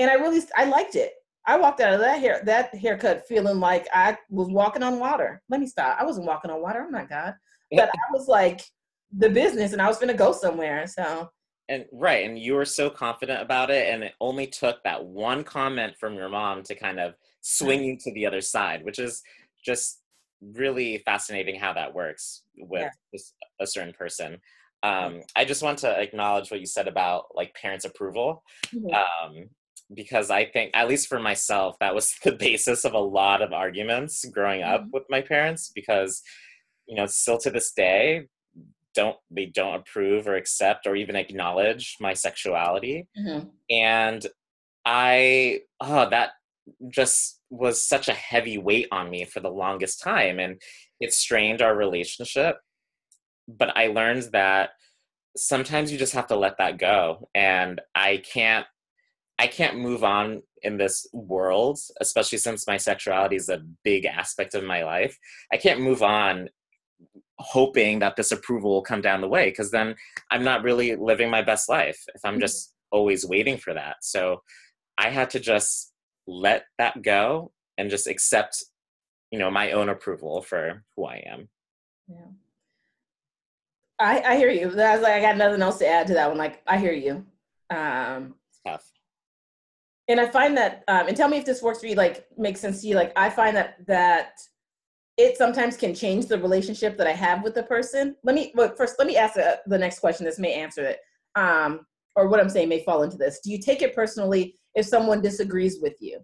[0.00, 1.12] and I really I liked it.
[1.46, 5.42] I walked out of that hair that haircut feeling like I was walking on water.
[5.48, 5.96] Let me stop.
[6.00, 6.80] I wasn't walking on water.
[6.80, 7.34] I'm not God,
[7.70, 8.62] but I was like
[9.16, 10.86] the business, and I was going to go somewhere.
[10.86, 11.30] So
[11.68, 15.42] and right, and you were so confident about it, and it only took that one
[15.42, 19.22] comment from your mom to kind of swing you to the other side, which is
[19.64, 20.00] just
[20.40, 23.20] really fascinating how that works with yeah.
[23.60, 24.38] a certain person.
[24.82, 28.44] Um, I just want to acknowledge what you said about like parents' approval.
[28.66, 28.94] Mm-hmm.
[28.94, 29.48] Um,
[29.94, 33.52] because I think, at least for myself, that was the basis of a lot of
[33.52, 34.90] arguments growing up mm-hmm.
[34.92, 35.70] with my parents.
[35.74, 36.22] Because,
[36.86, 38.26] you know, still to this day,
[38.94, 43.48] don't they don't approve or accept or even acknowledge my sexuality, mm-hmm.
[43.70, 44.26] and
[44.84, 46.30] I oh that
[46.88, 50.60] just was such a heavy weight on me for the longest time, and
[50.98, 52.56] it strained our relationship.
[53.46, 54.70] But I learned that
[55.36, 58.66] sometimes you just have to let that go, and I can't
[59.38, 64.54] I can't move on in this world, especially since my sexuality is a big aspect
[64.54, 65.18] of my life.
[65.52, 66.48] I can't move on
[67.38, 69.94] hoping that this approval will come down the way because then
[70.30, 72.40] I'm not really living my best life if I'm mm-hmm.
[72.40, 73.96] just always waiting for that.
[74.00, 74.42] So
[74.96, 75.92] I had to just
[76.26, 78.64] let that go and just accept,
[79.30, 81.48] you know, my own approval for who I am.
[82.08, 82.32] Yeah.
[83.98, 84.70] I, I hear you.
[84.70, 86.38] That's like I got nothing else to add to that one.
[86.38, 87.24] Like I hear you.
[87.70, 88.95] Um, it's tough
[90.08, 92.60] and I find that, um, and tell me if this works for you, like makes
[92.60, 92.94] sense to you.
[92.94, 94.32] Like I find that that
[95.16, 98.16] it sometimes can change the relationship that I have with the person.
[98.22, 100.24] Let me well, first let me ask the, the next question.
[100.24, 100.98] This may answer it,
[101.34, 101.80] um,
[102.14, 103.40] or what I'm saying may fall into this.
[103.42, 106.20] Do you take it personally if someone disagrees with you?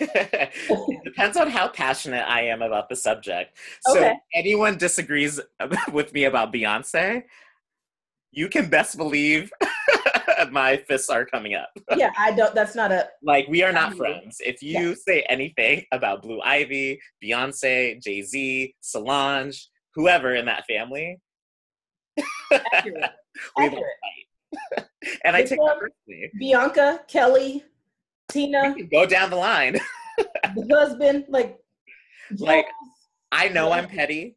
[0.00, 3.58] it depends on how passionate I am about the subject.
[3.82, 4.14] So okay.
[4.34, 5.40] anyone disagrees
[5.92, 7.24] with me about Beyonce,
[8.30, 9.50] you can best believe
[10.52, 11.68] my fists are coming up.
[11.96, 12.54] yeah, I don't.
[12.54, 14.38] That's not a like we are not friends.
[14.40, 14.94] If you yeah.
[15.06, 21.20] say anything about Blue Ivy, Beyonce, Jay Z, Solange, whoever in that family,
[22.52, 23.10] Accurate.
[23.56, 23.78] fight.
[25.24, 26.30] and I take that personally.
[26.38, 27.64] Bianca, Kelly,
[28.28, 29.78] Tina, go down the line.
[30.16, 31.58] the husband, like,
[32.38, 32.66] like
[33.32, 34.36] I know I'm petty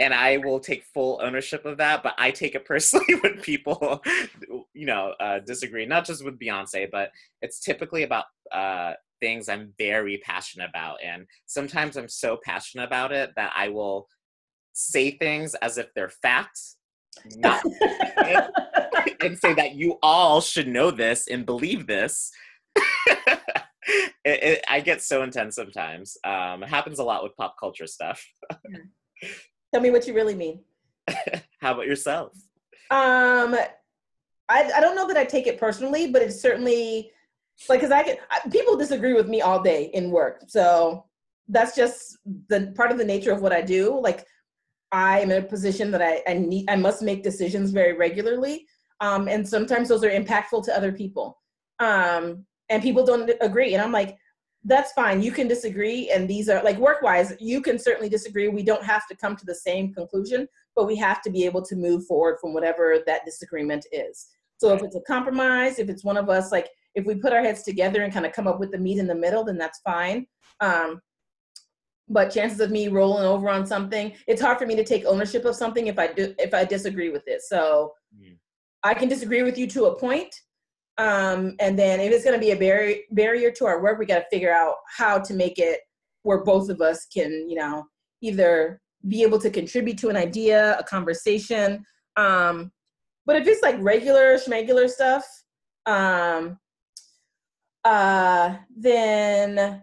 [0.00, 2.02] and I will take full ownership of that.
[2.02, 4.02] But I take it personally when people,
[4.72, 5.86] you know, uh, disagree.
[5.86, 7.10] Not just with Beyonce, but
[7.42, 13.12] it's typically about uh, things I'm very passionate about, and sometimes I'm so passionate about
[13.12, 14.08] it that I will
[14.72, 16.78] say things as if they're facts,
[17.36, 17.62] not
[19.20, 22.30] and say that you all should know this and believe this.
[22.76, 23.40] it,
[24.24, 26.16] it, I get so intense sometimes.
[26.24, 28.24] Um, it happens a lot with pop culture stuff.
[29.72, 30.60] Tell me what you really mean.
[31.60, 32.32] How about yourself?
[32.90, 33.54] Um,
[34.48, 37.10] I I don't know that I take it personally, but it's certainly
[37.68, 41.04] like because I get people disagree with me all day in work, so
[41.48, 42.18] that's just
[42.48, 43.98] the part of the nature of what I do.
[44.00, 44.26] Like
[44.92, 48.66] I am in a position that I, I need I must make decisions very regularly,
[49.00, 51.38] um, and sometimes those are impactful to other people,
[51.78, 54.16] um, and people don't agree, and I'm like
[54.64, 55.22] that's fine.
[55.22, 58.48] You can disagree, and these are like work wise, you can certainly disagree.
[58.48, 60.46] We don't have to come to the same conclusion,
[60.76, 64.26] but we have to be able to move forward from whatever that disagreement is.
[64.58, 67.40] So if it's a compromise, if it's one of us, like if we put our
[67.40, 69.80] heads together and kind of come up with the meat in the middle, then that's
[69.80, 70.26] fine.
[70.60, 71.00] Um,
[72.10, 75.44] but chances of me rolling over on something, it's hard for me to take ownership
[75.44, 77.40] of something if I do if I disagree with it.
[77.42, 78.36] So mm.
[78.82, 80.34] I can disagree with you to a point,
[81.00, 84.04] um, and then if it's going to be a barrier barrier to our work, we
[84.04, 85.80] got to figure out how to make it
[86.24, 87.84] where both of us can, you know,
[88.20, 91.82] either be able to contribute to an idea, a conversation.
[92.18, 92.70] Um,
[93.24, 95.24] but if it's like regular schmegular stuff,
[95.86, 96.58] um,
[97.84, 99.82] uh, then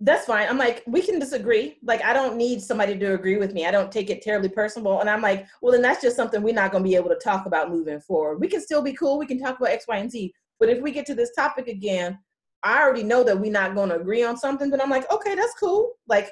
[0.00, 0.48] that's fine.
[0.48, 1.76] I'm like, we can disagree.
[1.84, 3.66] Like, I don't need somebody to agree with me.
[3.66, 4.98] I don't take it terribly personal.
[4.98, 7.20] And I'm like, well, then that's just something we're not going to be able to
[7.22, 8.40] talk about moving forward.
[8.40, 9.16] We can still be cool.
[9.16, 10.34] We can talk about X, Y, and Z.
[10.58, 12.18] But if we get to this topic again,
[12.62, 14.70] I already know that we're not going to agree on something.
[14.70, 15.92] but I'm like, okay, that's cool.
[16.08, 16.30] Like,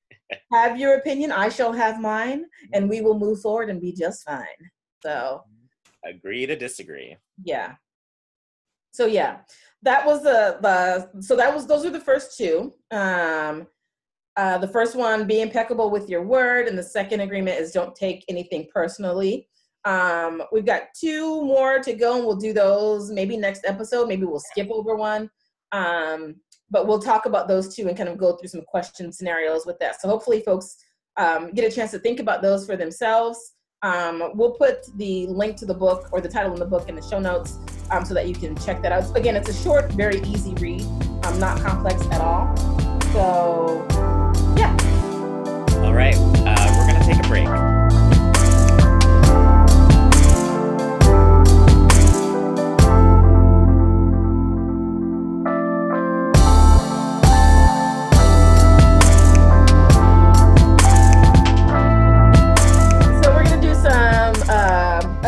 [0.52, 1.32] have your opinion.
[1.32, 4.44] I shall have mine, and we will move forward and be just fine.
[5.02, 5.42] So,
[6.04, 7.16] agree to disagree.
[7.44, 7.74] Yeah.
[8.92, 9.38] So yeah,
[9.82, 11.22] that was the the.
[11.22, 12.74] So that was those are the first two.
[12.90, 13.66] Um,
[14.36, 17.94] uh, the first one, be impeccable with your word, and the second agreement is don't
[17.94, 19.48] take anything personally.
[19.84, 24.08] Um, we've got two more to go, and we'll do those maybe next episode.
[24.08, 25.30] Maybe we'll skip over one.
[25.72, 26.36] Um,
[26.70, 29.78] but we'll talk about those two and kind of go through some question scenarios with
[29.80, 30.00] that.
[30.00, 30.76] So hopefully, folks
[31.16, 33.54] um, get a chance to think about those for themselves.
[33.82, 36.94] Um, we'll put the link to the book or the title in the book in
[36.94, 37.58] the show notes.
[37.90, 39.16] um, so that you can check that out.
[39.16, 40.82] Again, it's a short, very easy read,
[41.24, 42.56] um, not complex at all.
[43.12, 43.86] So,
[44.56, 44.76] yeah.
[45.82, 47.79] All right, uh, we're going to take a break.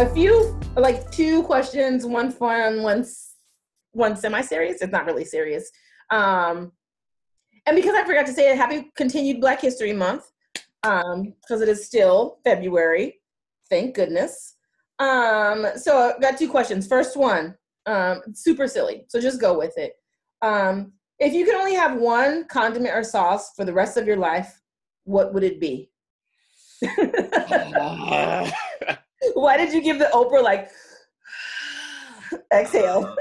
[0.03, 3.07] A few, like two questions, one fun, one,
[3.93, 4.83] one semi-serious.
[4.83, 5.71] It's not really serious.
[6.11, 6.73] Um,
[7.67, 10.25] and because I forgot to say it, happy continued Black History Month,
[10.83, 13.21] um, because it is still February.
[13.71, 14.57] Thank goodness.
[14.99, 16.89] Um, so I've got two questions.
[16.89, 17.55] First one,
[17.87, 19.93] um, super silly, so just go with it.
[20.43, 24.17] Um, if you could only have one condiment or sauce for the rest of your
[24.17, 24.61] life,
[25.05, 25.91] what would it be?
[27.75, 28.51] Uh,
[29.35, 30.71] Why did you give the Oprah like
[32.53, 33.15] exhale?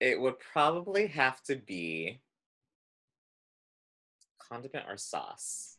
[0.00, 2.20] it would probably have to be
[4.38, 5.76] condiment or sauce.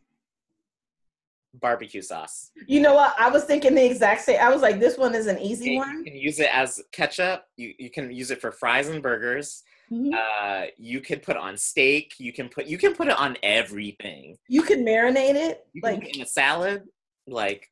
[1.53, 2.51] Barbecue sauce.
[2.67, 3.15] You know what?
[3.17, 4.39] I was thinking the exact same.
[4.41, 5.99] I was like, this one is an easy You one.
[5.99, 7.45] You can use it as ketchup.
[7.55, 9.63] You, you can use it for fries and burgers.
[9.91, 10.13] Mhm.
[10.13, 12.15] Uh, you could put on steak.
[12.17, 14.37] You can put you can put it on everything.
[14.49, 15.65] You can marinate it.
[15.73, 16.83] You can Like in a salad.
[17.27, 17.69] Like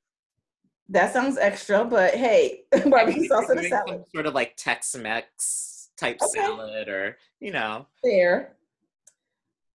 [0.90, 3.88] that sounds extra, but hey, barbecue sauce in a salad.
[3.88, 6.40] some sort of like Tex-Mex type Okay.
[6.44, 8.56] salad, or you know, Fair.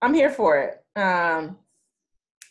[0.03, 0.85] I'm here for it.
[1.01, 1.57] Um,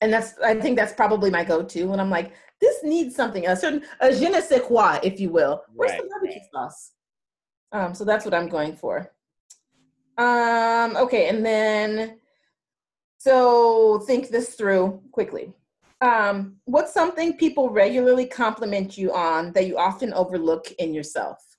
[0.02, 3.56] and that's I think that's probably my go-to when I'm like, this needs something, a
[3.56, 5.64] certain a je ne sais quoi, if you will.
[5.74, 6.92] Where's the barbecue sauce?
[7.72, 9.12] Um, so that's what I'm going for.
[10.18, 12.20] Um, okay, and then
[13.18, 15.54] so think this through quickly.
[16.00, 21.58] Um, what's something people regularly compliment you on that you often overlook in yourself?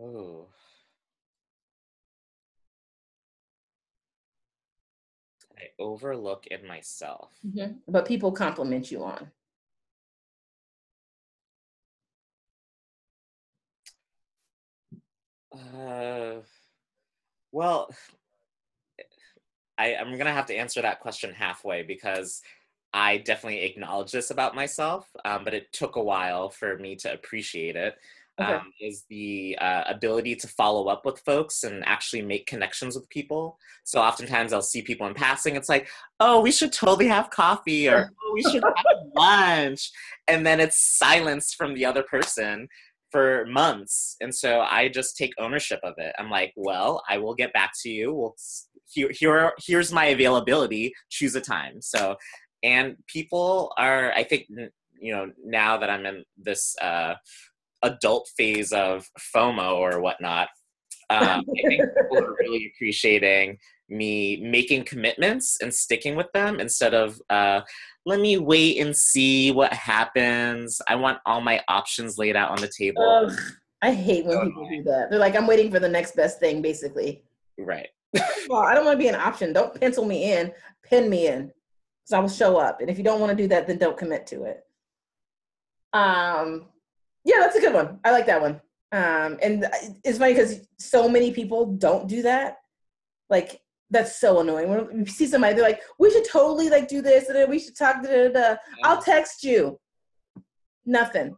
[0.00, 0.48] oh.
[5.56, 7.32] I overlook in myself.
[7.88, 9.30] But people compliment you on.
[15.52, 16.42] Uh,
[17.52, 17.90] well,
[19.78, 22.42] I, I'm gonna have to answer that question halfway because
[22.92, 27.12] I definitely acknowledge this about myself, um, but it took a while for me to
[27.12, 27.96] appreciate it.
[28.40, 28.52] Okay.
[28.52, 33.08] Um, is the uh, ability to follow up with folks and actually make connections with
[33.08, 33.58] people.
[33.82, 35.56] So oftentimes I'll see people in passing.
[35.56, 35.88] It's like,
[36.20, 39.90] oh, we should totally have coffee, or oh, we should have lunch,
[40.28, 42.68] and then it's silence from the other person
[43.10, 47.34] for months and so i just take ownership of it i'm like well i will
[47.34, 48.34] get back to you we'll
[48.90, 52.16] here, here here's my availability choose a time so
[52.62, 54.46] and people are i think
[55.00, 57.14] you know now that i'm in this uh
[57.82, 60.48] adult phase of fomo or whatnot
[61.10, 63.56] um, i think people are really appreciating
[63.88, 67.60] me making commitments and sticking with them instead of uh,
[68.08, 70.80] let me wait and see what happens.
[70.88, 73.02] I want all my options laid out on the table.
[73.02, 73.38] Ugh,
[73.82, 75.10] I hate when people do that.
[75.10, 77.22] They're like, I'm waiting for the next best thing, basically.
[77.58, 77.88] right.
[78.48, 79.52] Well, I don't want to be an option.
[79.52, 80.52] Don't pencil me in,
[80.82, 81.50] pin me in.
[82.04, 82.80] So I will show up.
[82.80, 84.60] And if you don't want to do that, then don't commit to it.
[85.92, 86.66] Um,
[87.24, 88.00] yeah, that's a good one.
[88.04, 88.60] I like that one.
[88.90, 89.66] Um, and
[90.04, 92.56] it's funny because so many people don't do that.
[93.28, 94.68] Like, that's so annoying.
[94.70, 97.58] When you see somebody, they're like, we should totally like do this, and then we
[97.58, 98.02] should talk.
[98.02, 98.56] Da, da, da.
[98.82, 99.78] I'll text you.
[100.84, 101.34] Nothing.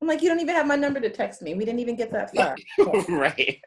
[0.00, 1.54] I'm like, you don't even have my number to text me.
[1.54, 2.56] We didn't even get that far.
[3.08, 3.60] right.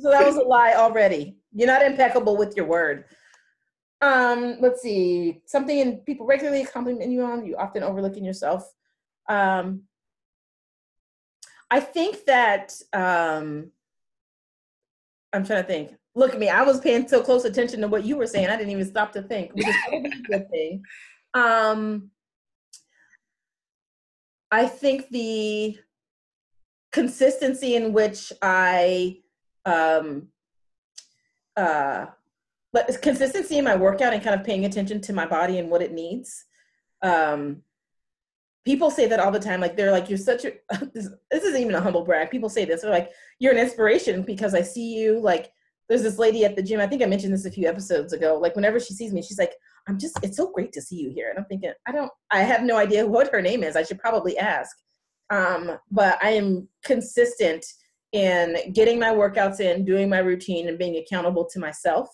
[0.00, 1.38] So that was a lie already.
[1.52, 3.04] You're not impeccable with your word.
[4.00, 5.40] Um, let's see.
[5.46, 8.70] Something in people regularly compliment you on, you often overlook in yourself.
[9.28, 9.82] Um,
[11.70, 13.70] I think that um,
[15.32, 15.94] I'm trying to think.
[16.14, 16.48] Look at me.
[16.48, 18.48] I was paying so close attention to what you were saying.
[18.48, 20.82] I didn't even stop to think, which is probably a good thing.
[21.34, 22.10] Um,
[24.50, 25.78] I think the
[26.92, 29.18] consistency in which I
[29.66, 30.28] um
[31.56, 32.06] uh
[32.72, 35.82] but consistency in my workout and kind of paying attention to my body and what
[35.82, 36.44] it needs.
[37.02, 37.62] Um
[38.64, 40.52] people say that all the time like they're like you're such a
[40.94, 42.30] this, this isn't even a humble brag.
[42.30, 42.82] People say this.
[42.82, 45.50] They're like you're an inspiration because I see you like
[45.88, 46.80] there's this lady at the gym.
[46.80, 48.38] I think I mentioned this a few episodes ago.
[48.40, 49.52] Like whenever she sees me, she's like,
[49.88, 52.40] "I'm just it's so great to see you here." And I'm thinking, I don't I
[52.40, 53.76] have no idea what her name is.
[53.76, 54.76] I should probably ask.
[55.30, 57.64] Um but I am consistent
[58.12, 62.08] in getting my workouts in, doing my routine, and being accountable to myself.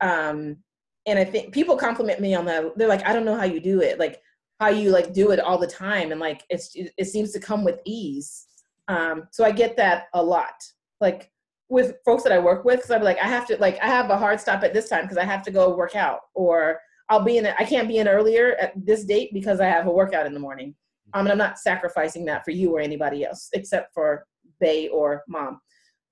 [0.00, 0.58] Um,
[1.06, 2.76] and I think people compliment me on that.
[2.76, 3.98] They're like, I don't know how you do it.
[3.98, 4.20] Like,
[4.62, 7.64] how you like do it all the time and like it's it seems to come
[7.64, 8.46] with ease
[8.86, 10.54] um so i get that a lot
[11.00, 11.32] like
[11.68, 14.10] with folks that i work with because i'm like i have to like i have
[14.10, 16.78] a hard stop at this time because i have to go work out or
[17.08, 19.92] i'll be in i can't be in earlier at this date because i have a
[19.92, 20.72] workout in the morning
[21.14, 24.24] um, and i'm not sacrificing that for you or anybody else except for
[24.62, 25.60] bay or mom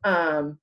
[0.05, 0.59] um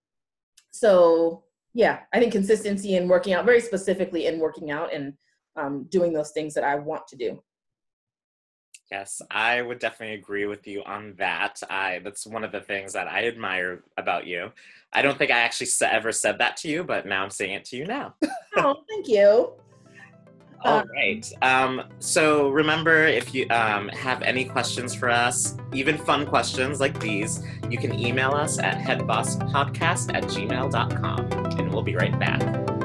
[0.71, 5.13] so yeah i think consistency in working out very specifically in working out and
[5.55, 7.41] um, doing those things that i want to do
[8.91, 11.61] Yes, I would definitely agree with you on that.
[11.69, 14.51] I that's one of the things that I admire about you.
[14.93, 17.65] I don't think I actually ever said that to you, but now I'm saying it
[17.65, 18.15] to you now.
[18.55, 19.51] oh, thank you.
[20.63, 21.31] All um.
[21.41, 26.99] Um, so remember, if you um, have any questions for us, even fun questions like
[26.99, 32.76] these, you can email us at headbosspodcast at gmail.com, and we'll be right back.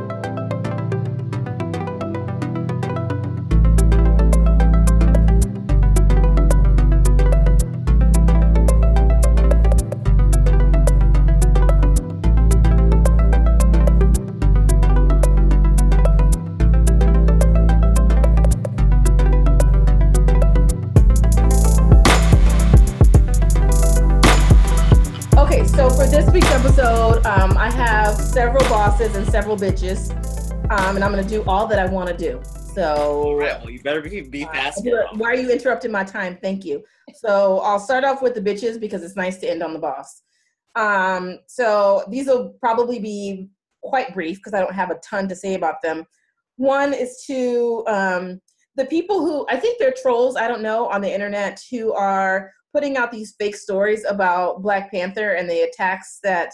[29.02, 30.10] Bosses and several bitches,
[30.70, 32.40] um, and I'm gonna do all that I want to do.
[32.72, 34.86] So, well, you better be, be fast.
[34.86, 36.38] Uh, why are you interrupting my time?
[36.40, 36.84] Thank you.
[37.14, 40.22] So I'll start off with the bitches because it's nice to end on the boss.
[40.76, 43.48] Um, so these will probably be
[43.82, 46.04] quite brief because I don't have a ton to say about them.
[46.56, 48.40] One is to um,
[48.76, 50.36] the people who I think they're trolls.
[50.36, 54.92] I don't know on the internet who are putting out these fake stories about Black
[54.92, 56.52] Panther and the attacks that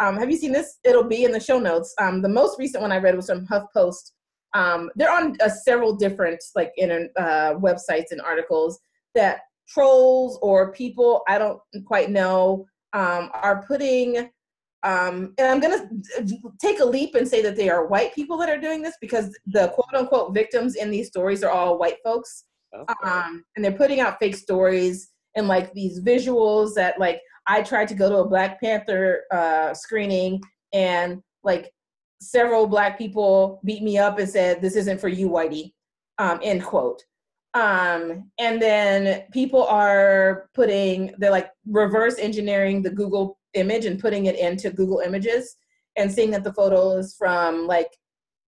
[0.00, 0.78] um, have you seen this?
[0.84, 1.94] It'll be in the show notes.
[2.00, 4.12] Um, the most recent one I read was from HuffPost.
[4.54, 8.78] Um, they're on uh, several different like in uh, websites and articles
[9.14, 14.30] that trolls or people I don't quite know um, are putting.
[14.82, 15.88] Um, and I'm gonna
[16.60, 19.36] take a leap and say that they are white people that are doing this because
[19.46, 22.92] the quote unquote victims in these stories are all white folks, okay.
[23.02, 27.88] Um, and they're putting out fake stories and like these visuals that like I tried
[27.88, 30.40] to go to a Black Panther uh, screening,
[30.72, 31.70] and like
[32.20, 35.72] several Black people beat me up and said, "This isn't for you, Whitey."
[36.18, 37.02] Um, end quote.
[37.54, 44.26] Um, and then people are putting they're like reverse engineering the Google image and putting
[44.26, 45.56] it into Google Images
[45.96, 47.88] and seeing that the photo is from like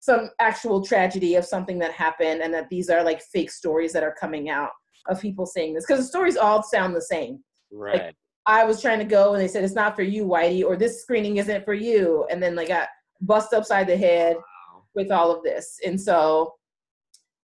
[0.00, 4.02] some actual tragedy of something that happened and that these are like fake stories that
[4.02, 4.70] are coming out
[5.08, 7.42] of people saying this because the stories all sound the same.
[7.72, 7.94] Right.
[7.94, 8.14] Like,
[8.46, 11.02] I was trying to go and they said it's not for you, Whitey, or this
[11.02, 12.88] screening isn't for you, and then they got
[13.20, 14.82] bust upside the head wow.
[14.94, 15.78] with all of this.
[15.84, 16.54] And so,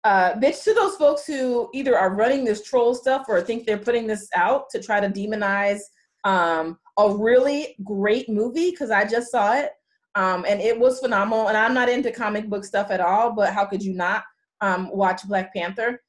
[0.03, 3.77] uh, bitch to those folks who either are running this troll stuff or think they're
[3.77, 5.81] putting this out to try to demonize
[6.23, 9.71] um, a really great movie because I just saw it
[10.15, 11.47] um, and it was phenomenal.
[11.47, 14.23] And I'm not into comic book stuff at all, but how could you not
[14.61, 16.01] um, watch Black Panther?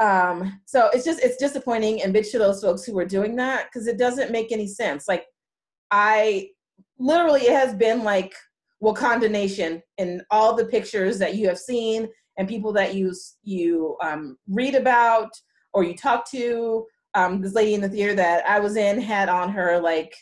[0.00, 3.66] Um, so it's just it's disappointing and bitch to those folks who are doing that
[3.66, 5.06] because it doesn't make any sense.
[5.06, 5.26] Like
[5.90, 6.48] I
[6.98, 8.34] literally it has been like
[8.82, 13.96] Wakanda Nation in all the pictures that you have seen and people that you you
[14.02, 15.30] um, read about
[15.72, 16.86] or you talk to.
[17.14, 20.14] Um, this lady in the theater that I was in had on her like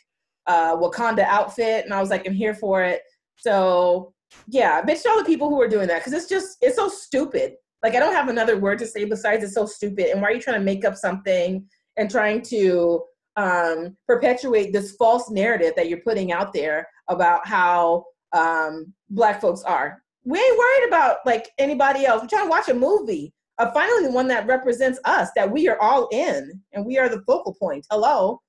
[0.47, 3.03] uh, Wakanda outfit, and I was like, I'm here for it.
[3.37, 4.15] So
[4.49, 6.89] yeah, bitch to all the people who are doing that because it's just it's so
[6.89, 7.55] stupid.
[7.83, 10.07] Like I don't have another word to say besides it's so stupid.
[10.07, 11.65] And why are you trying to make up something
[11.97, 13.03] and trying to
[13.37, 19.63] um, perpetuate this false narrative that you're putting out there about how um, black folks
[19.63, 20.03] are?
[20.25, 22.23] We ain't worried about like anybody else.
[22.23, 23.33] We're trying to watch a movie.
[23.59, 27.23] Uh, finally, one that represents us, that we are all in, and we are the
[27.27, 27.85] focal point.
[27.91, 28.41] Hello.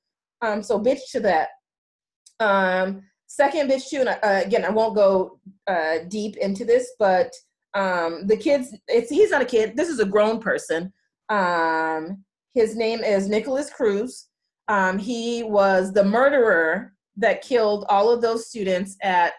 [0.42, 1.50] Um, so bitch to that.
[2.40, 7.32] Um, second bitch too, and uh, again, I won't go uh, deep into this, but
[7.74, 9.76] um, the kids, it's he's not a kid.
[9.76, 10.92] This is a grown person.
[11.30, 14.28] Um, his name is Nikolas Cruz.
[14.68, 19.34] Um, he was the murderer that killed all of those students at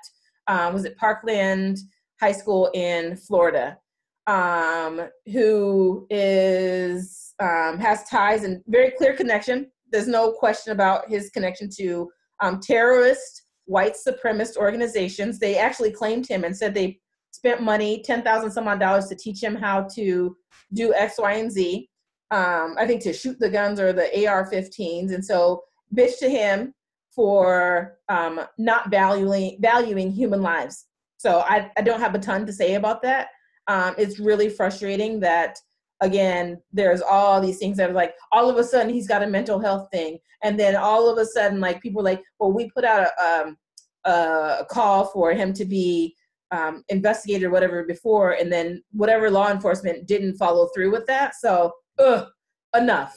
[0.46, 1.78] um, was it Parkland
[2.20, 3.78] High School in Florida.
[4.26, 9.70] Um, who is um, has ties and very clear connection.
[9.90, 12.10] There's no question about his connection to
[12.40, 15.38] um, terrorist white supremacist organizations.
[15.38, 17.00] They actually claimed him and said they
[17.30, 20.36] spent money, ten thousand some odd dollars to teach him how to
[20.72, 21.88] do X, Y, and Z.
[22.30, 25.64] Um, I think to shoot the guns or the AR-15s, and so
[25.94, 26.72] bitch to him
[27.14, 30.86] for um, not valuing valuing human lives.
[31.16, 33.28] So I, I don't have a ton to say about that.
[33.66, 35.58] Um, it's really frustrating that
[36.00, 39.26] again, there's all these things that are like all of a sudden he's got a
[39.26, 42.84] mental health thing, and then all of a sudden like people like, well, we put
[42.84, 43.56] out a um,
[44.04, 46.14] a call for him to be
[46.50, 51.34] um, investigated or whatever before, and then whatever law enforcement didn't follow through with that.
[51.36, 52.28] So, ugh,
[52.76, 53.16] enough.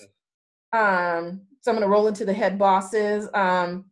[0.72, 3.30] Um, so I'm gonna roll into the head bosses.
[3.34, 3.86] Um,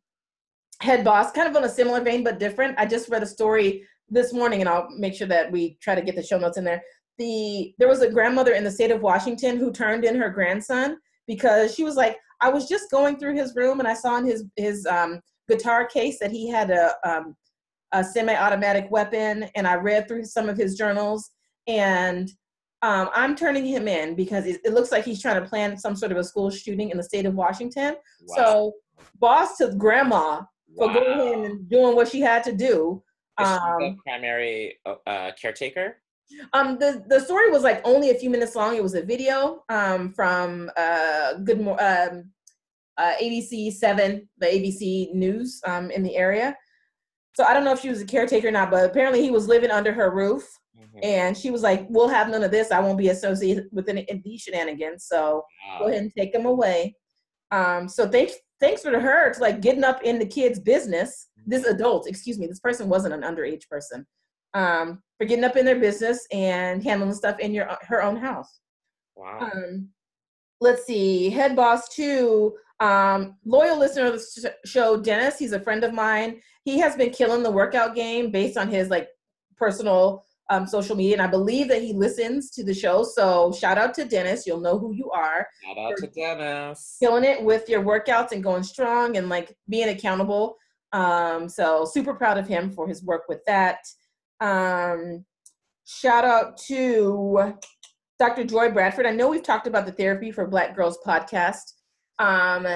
[0.82, 2.78] head boss, kind of on a similar vein but different.
[2.78, 6.02] I just read a story this morning, and I'll make sure that we try to
[6.02, 6.82] get the show notes in there.
[7.18, 10.98] The there was a grandmother in the state of Washington who turned in her grandson
[11.28, 14.26] because she was like, I was just going through his room and I saw in
[14.26, 17.36] his his um, guitar case that he had a um,
[17.92, 21.32] a semi-automatic weapon, and I read through some of his journals,
[21.68, 22.30] and
[22.82, 25.96] um, I'm turning him in because it, it, looks like he's trying to plan some
[25.96, 27.96] sort of a school shooting in the state of Washington.
[28.28, 28.36] Wow.
[28.36, 28.74] So,
[29.20, 30.42] boss to grandma
[30.76, 30.94] for wow.
[30.94, 33.04] going in and doing what she had to do.
[33.38, 35.98] Um, primary uh, uh, caretaker?
[36.54, 38.76] Um, the the story was like only a few minutes long.
[38.76, 42.32] It was a video um, from uh, Good Mo- um,
[42.98, 46.56] uh, ABC Seven, the ABC News um, in the area.
[47.34, 49.48] So I don't know if she was a caretaker or not, but apparently he was
[49.48, 50.44] living under her roof.
[50.78, 51.00] Mm-hmm.
[51.04, 52.72] And she was like, "We'll have none of this.
[52.72, 55.06] I won't be associated with any these shenanigans.
[55.06, 55.80] So wow.
[55.80, 56.96] go ahead and take them away."
[57.52, 61.28] Um, so thanks, thanks for her to like getting up in the kid's business.
[61.46, 61.76] This mm-hmm.
[61.76, 64.06] adult, excuse me, this person wasn't an underage person.
[64.54, 68.60] Um, for getting up in their business and handling stuff in your her own house.
[69.16, 69.52] Wow.
[69.54, 69.90] Um,
[70.60, 75.38] let's see, head boss two, um, loyal listener of the show, Dennis.
[75.38, 76.42] He's a friend of mine.
[76.64, 79.10] He has been killing the workout game based on his like
[79.58, 83.04] personal um, social media, and I believe that he listens to the show.
[83.04, 84.46] So shout out to Dennis.
[84.46, 85.48] You'll know who you are.
[85.64, 86.98] Shout out to Dennis.
[87.00, 90.58] Killing it with your workouts and going strong and like being accountable.
[90.92, 93.80] Um, so super proud of him for his work with that.
[94.42, 95.26] Um,
[95.86, 97.54] shout out to
[98.20, 98.44] Dr.
[98.44, 99.06] Joy Bradford.
[99.06, 101.74] I know we've talked about the Therapy for Black Girls podcast.
[102.20, 102.68] Um,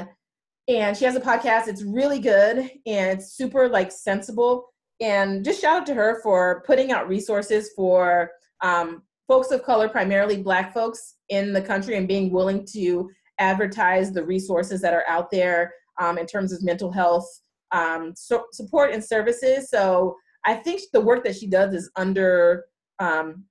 [0.68, 1.68] and she has a podcast.
[1.68, 4.66] It's really good and it's super like sensible.
[5.02, 9.90] And just shout out to her for putting out resources for um, folks of color,
[9.90, 13.10] primarily Black folks in the country, and being willing to
[13.40, 17.28] advertise the resources that are out there um, in terms of mental health
[17.72, 19.70] um, so support and services.
[19.70, 22.66] So I think the work that she does is under
[23.00, 23.44] um,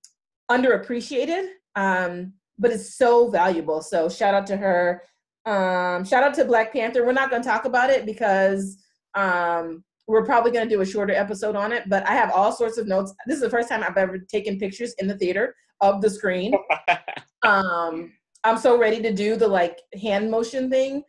[0.51, 3.83] underappreciated, um, but it's so valuable.
[3.83, 5.03] So shout out to her.
[5.47, 7.05] Um, shout out to Black Panther.
[7.05, 8.79] We're not going to talk about it because
[9.15, 11.85] um, we're probably going to do a shorter episode on it.
[11.89, 13.15] But I have all sorts of notes.
[13.27, 16.55] This is the first time I've ever taken pictures in the theater of the screen.
[17.43, 18.13] um,
[18.45, 21.03] I'm so ready to do the like hand motion thing.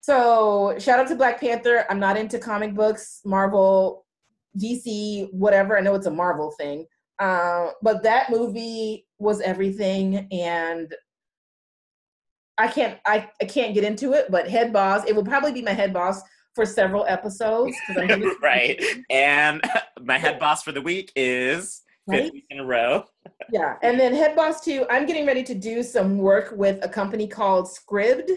[0.00, 1.84] So shout out to Black Panther.
[1.90, 4.06] I'm not into comic books, Marvel,
[4.58, 5.76] DC, whatever.
[5.76, 6.86] I know it's a Marvel thing.
[7.18, 10.94] Uh, but that movie was everything and
[12.58, 15.62] I can't I, I can't get into it, but head boss, it will probably be
[15.62, 16.22] my head boss
[16.54, 17.76] for several episodes.
[18.42, 18.82] right.
[19.10, 19.62] And
[20.02, 22.22] my head boss for the week is right?
[22.22, 23.04] fifth week in a row.
[23.52, 23.76] yeah.
[23.82, 27.28] And then head boss two, I'm getting ready to do some work with a company
[27.28, 28.30] called Scribd,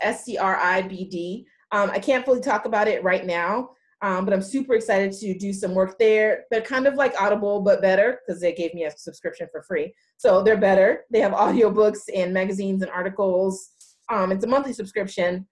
[0.00, 1.46] S-C-R-I-B-D.
[1.72, 3.70] Um, I can't fully talk about it right now,
[4.06, 6.44] um, but I'm super excited to do some work there.
[6.52, 9.92] They're kind of like Audible, but better because they gave me a subscription for free.
[10.16, 11.00] So they're better.
[11.10, 13.70] They have audiobooks and magazines and articles.
[14.08, 15.48] Um, it's a monthly subscription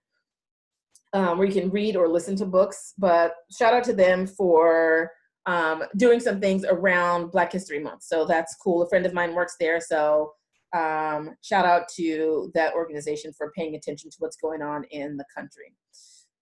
[1.14, 2.94] um, where you can read or listen to books.
[2.96, 5.10] But shout out to them for
[5.46, 8.04] um, doing some things around Black History Month.
[8.04, 8.82] So that's cool.
[8.82, 9.80] A friend of mine works there.
[9.80, 10.32] So
[10.76, 15.24] um, shout out to that organization for paying attention to what's going on in the
[15.36, 15.72] country.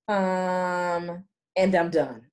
[0.09, 1.25] Um,
[1.57, 2.27] and I'm done.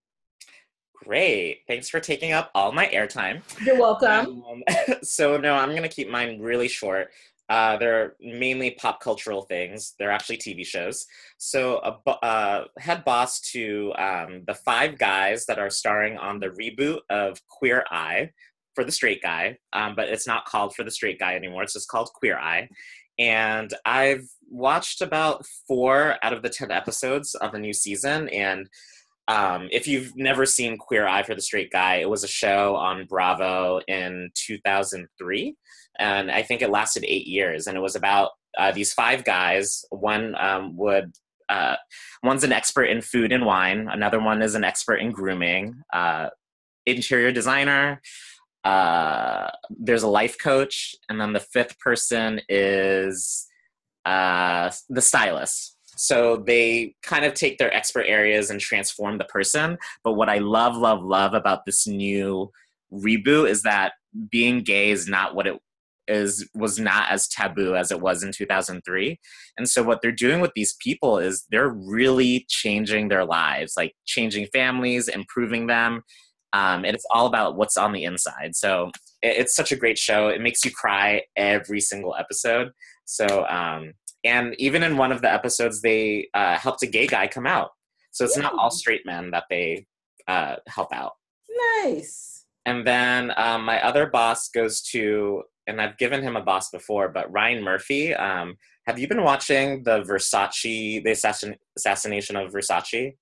[1.05, 1.61] Great.
[1.67, 3.41] Thanks for taking up all my airtime.
[3.65, 4.43] You're welcome.
[4.43, 4.63] Um,
[5.01, 7.09] so, no, I'm going to keep mine really short.
[7.47, 9.95] Uh, they're mainly pop cultural things.
[9.97, 11.07] They're actually TV shows.
[11.37, 16.49] So, a uh, head boss to um, the five guys that are starring on the
[16.49, 18.31] reboot of Queer Eye
[18.75, 21.63] for the straight guy, um, but it's not called for the straight guy anymore.
[21.63, 22.69] It's just called Queer Eye.
[23.17, 28.29] And I've watched about four out of the 10 episodes of the new season.
[28.29, 28.69] And
[29.29, 32.75] um, if you've never seen Queer Eye for the Straight Guy, it was a show
[32.75, 35.55] on Bravo in 2003,
[35.99, 37.67] and I think it lasted eight years.
[37.67, 39.85] And it was about uh, these five guys.
[39.91, 41.11] One um, would
[41.47, 41.75] uh,
[42.23, 43.87] one's an expert in food and wine.
[43.87, 46.29] Another one is an expert in grooming, uh,
[46.87, 48.01] interior designer.
[48.63, 53.45] Uh, there's a life coach, and then the fifth person is
[54.05, 55.75] uh, the stylist.
[55.99, 59.77] So they kind of take their expert areas and transform the person.
[60.03, 62.51] But what I love, love, love about this new
[62.91, 63.93] reboot is that
[64.31, 65.59] being gay is not what it
[66.07, 69.19] is was not as taboo as it was in 2003
[69.59, 73.93] and so what they're doing with these people is they're really changing their lives like
[74.07, 76.01] changing families improving them.
[76.53, 78.55] Um, and it's all about what's on the inside.
[78.55, 78.91] So
[79.21, 80.29] it, it's such a great show.
[80.29, 82.71] It makes you cry every single episode.
[83.05, 83.93] So um,
[84.23, 87.69] and even in one of the episodes they uh, helped a gay guy come out
[88.11, 89.85] so it's not all straight men that they
[90.27, 91.13] uh, help out
[91.83, 92.45] Nice.
[92.65, 97.09] and then um, my other boss goes to, and I've given him a boss before,
[97.09, 98.13] but Ryan Murphy.
[98.13, 98.55] Um,
[98.87, 103.15] have you been watching the Versace, the assassin, assassination of Versace?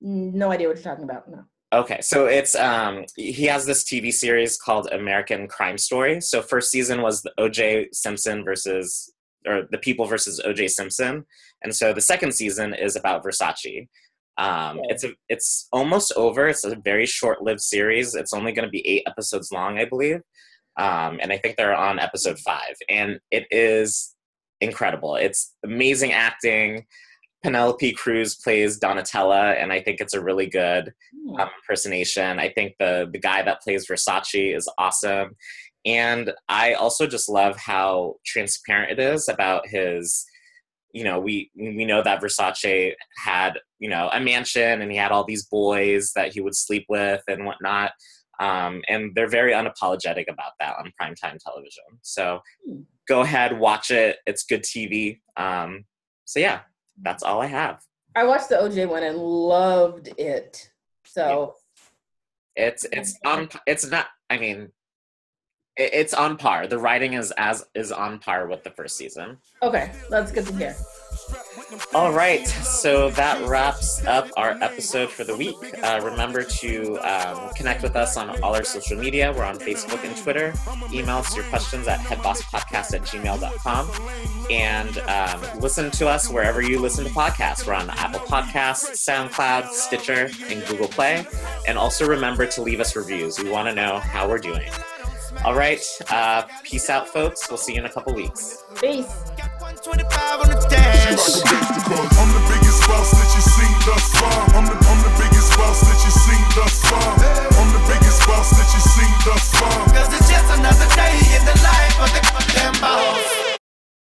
[0.00, 1.28] No idea what you're talking about.
[1.30, 1.44] No.
[1.72, 6.20] Okay, so it's um, he has this TV series called American Crime Story.
[6.20, 7.88] So first season was the O.J.
[7.92, 9.12] Simpson versus,
[9.46, 10.68] or the People versus O.J.
[10.68, 11.24] Simpson,
[11.62, 13.88] and so the second season is about Versace.
[14.36, 14.86] Um, Okay.
[14.90, 16.48] It's a, it's almost over.
[16.48, 18.14] It's a very short-lived series.
[18.14, 20.20] It's only going to be eight episodes long, I believe,
[20.78, 22.74] um, and I think they're on episode five.
[22.88, 24.14] And it is
[24.60, 25.16] incredible.
[25.16, 26.86] It's amazing acting.
[27.42, 31.40] Penelope Cruz plays Donatella, and I think it's a really good Hmm.
[31.40, 32.38] um, impersonation.
[32.38, 35.36] I think the the guy that plays Versace is awesome,
[35.84, 40.24] and I also just love how transparent it is about his.
[40.92, 45.12] You know, we we know that Versace had you know a mansion and he had
[45.12, 47.92] all these boys that he would sleep with and whatnot.
[48.40, 51.84] Um, and they're very unapologetic about that on primetime television.
[52.02, 52.82] So Hmm.
[53.08, 54.18] go ahead, watch it.
[54.26, 55.20] It's good TV.
[55.36, 55.84] Um,
[56.24, 56.60] so yeah,
[57.02, 57.80] that's all I have.
[58.14, 60.70] I watched the OJ one and loved it.
[61.04, 61.54] So
[62.56, 63.48] It's it's on.
[63.66, 64.06] It's not.
[64.30, 64.72] I mean,
[65.78, 66.66] it's on par.
[66.66, 69.38] The writing is as is on par with the first season.
[69.62, 70.76] okay, that's good to hear.
[71.94, 75.56] All right, so that wraps up our episode for the week.
[75.82, 79.32] Uh, remember to um, connect with us on all our social media.
[79.36, 80.54] We're on Facebook and Twitter.
[80.92, 83.90] Email us your questions at headbosspodcast at gmail.com.
[84.50, 87.66] And um, listen to us wherever you listen to podcasts.
[87.66, 91.26] We're on Apple Podcasts, SoundCloud, Stitcher, and Google Play.
[91.66, 93.38] And also remember to leave us reviews.
[93.38, 94.70] We want to know how we're doing.
[95.44, 95.84] All right.
[96.10, 97.48] Uh, peace out, folks.
[97.48, 98.64] We'll see you in a couple weeks.
[98.80, 99.06] Peace.
[99.38, 99.94] I'm
[102.34, 104.48] the biggest boss that you seen thus far.
[104.56, 104.74] I'm the,
[107.88, 109.87] biggest boss that you seen thus far.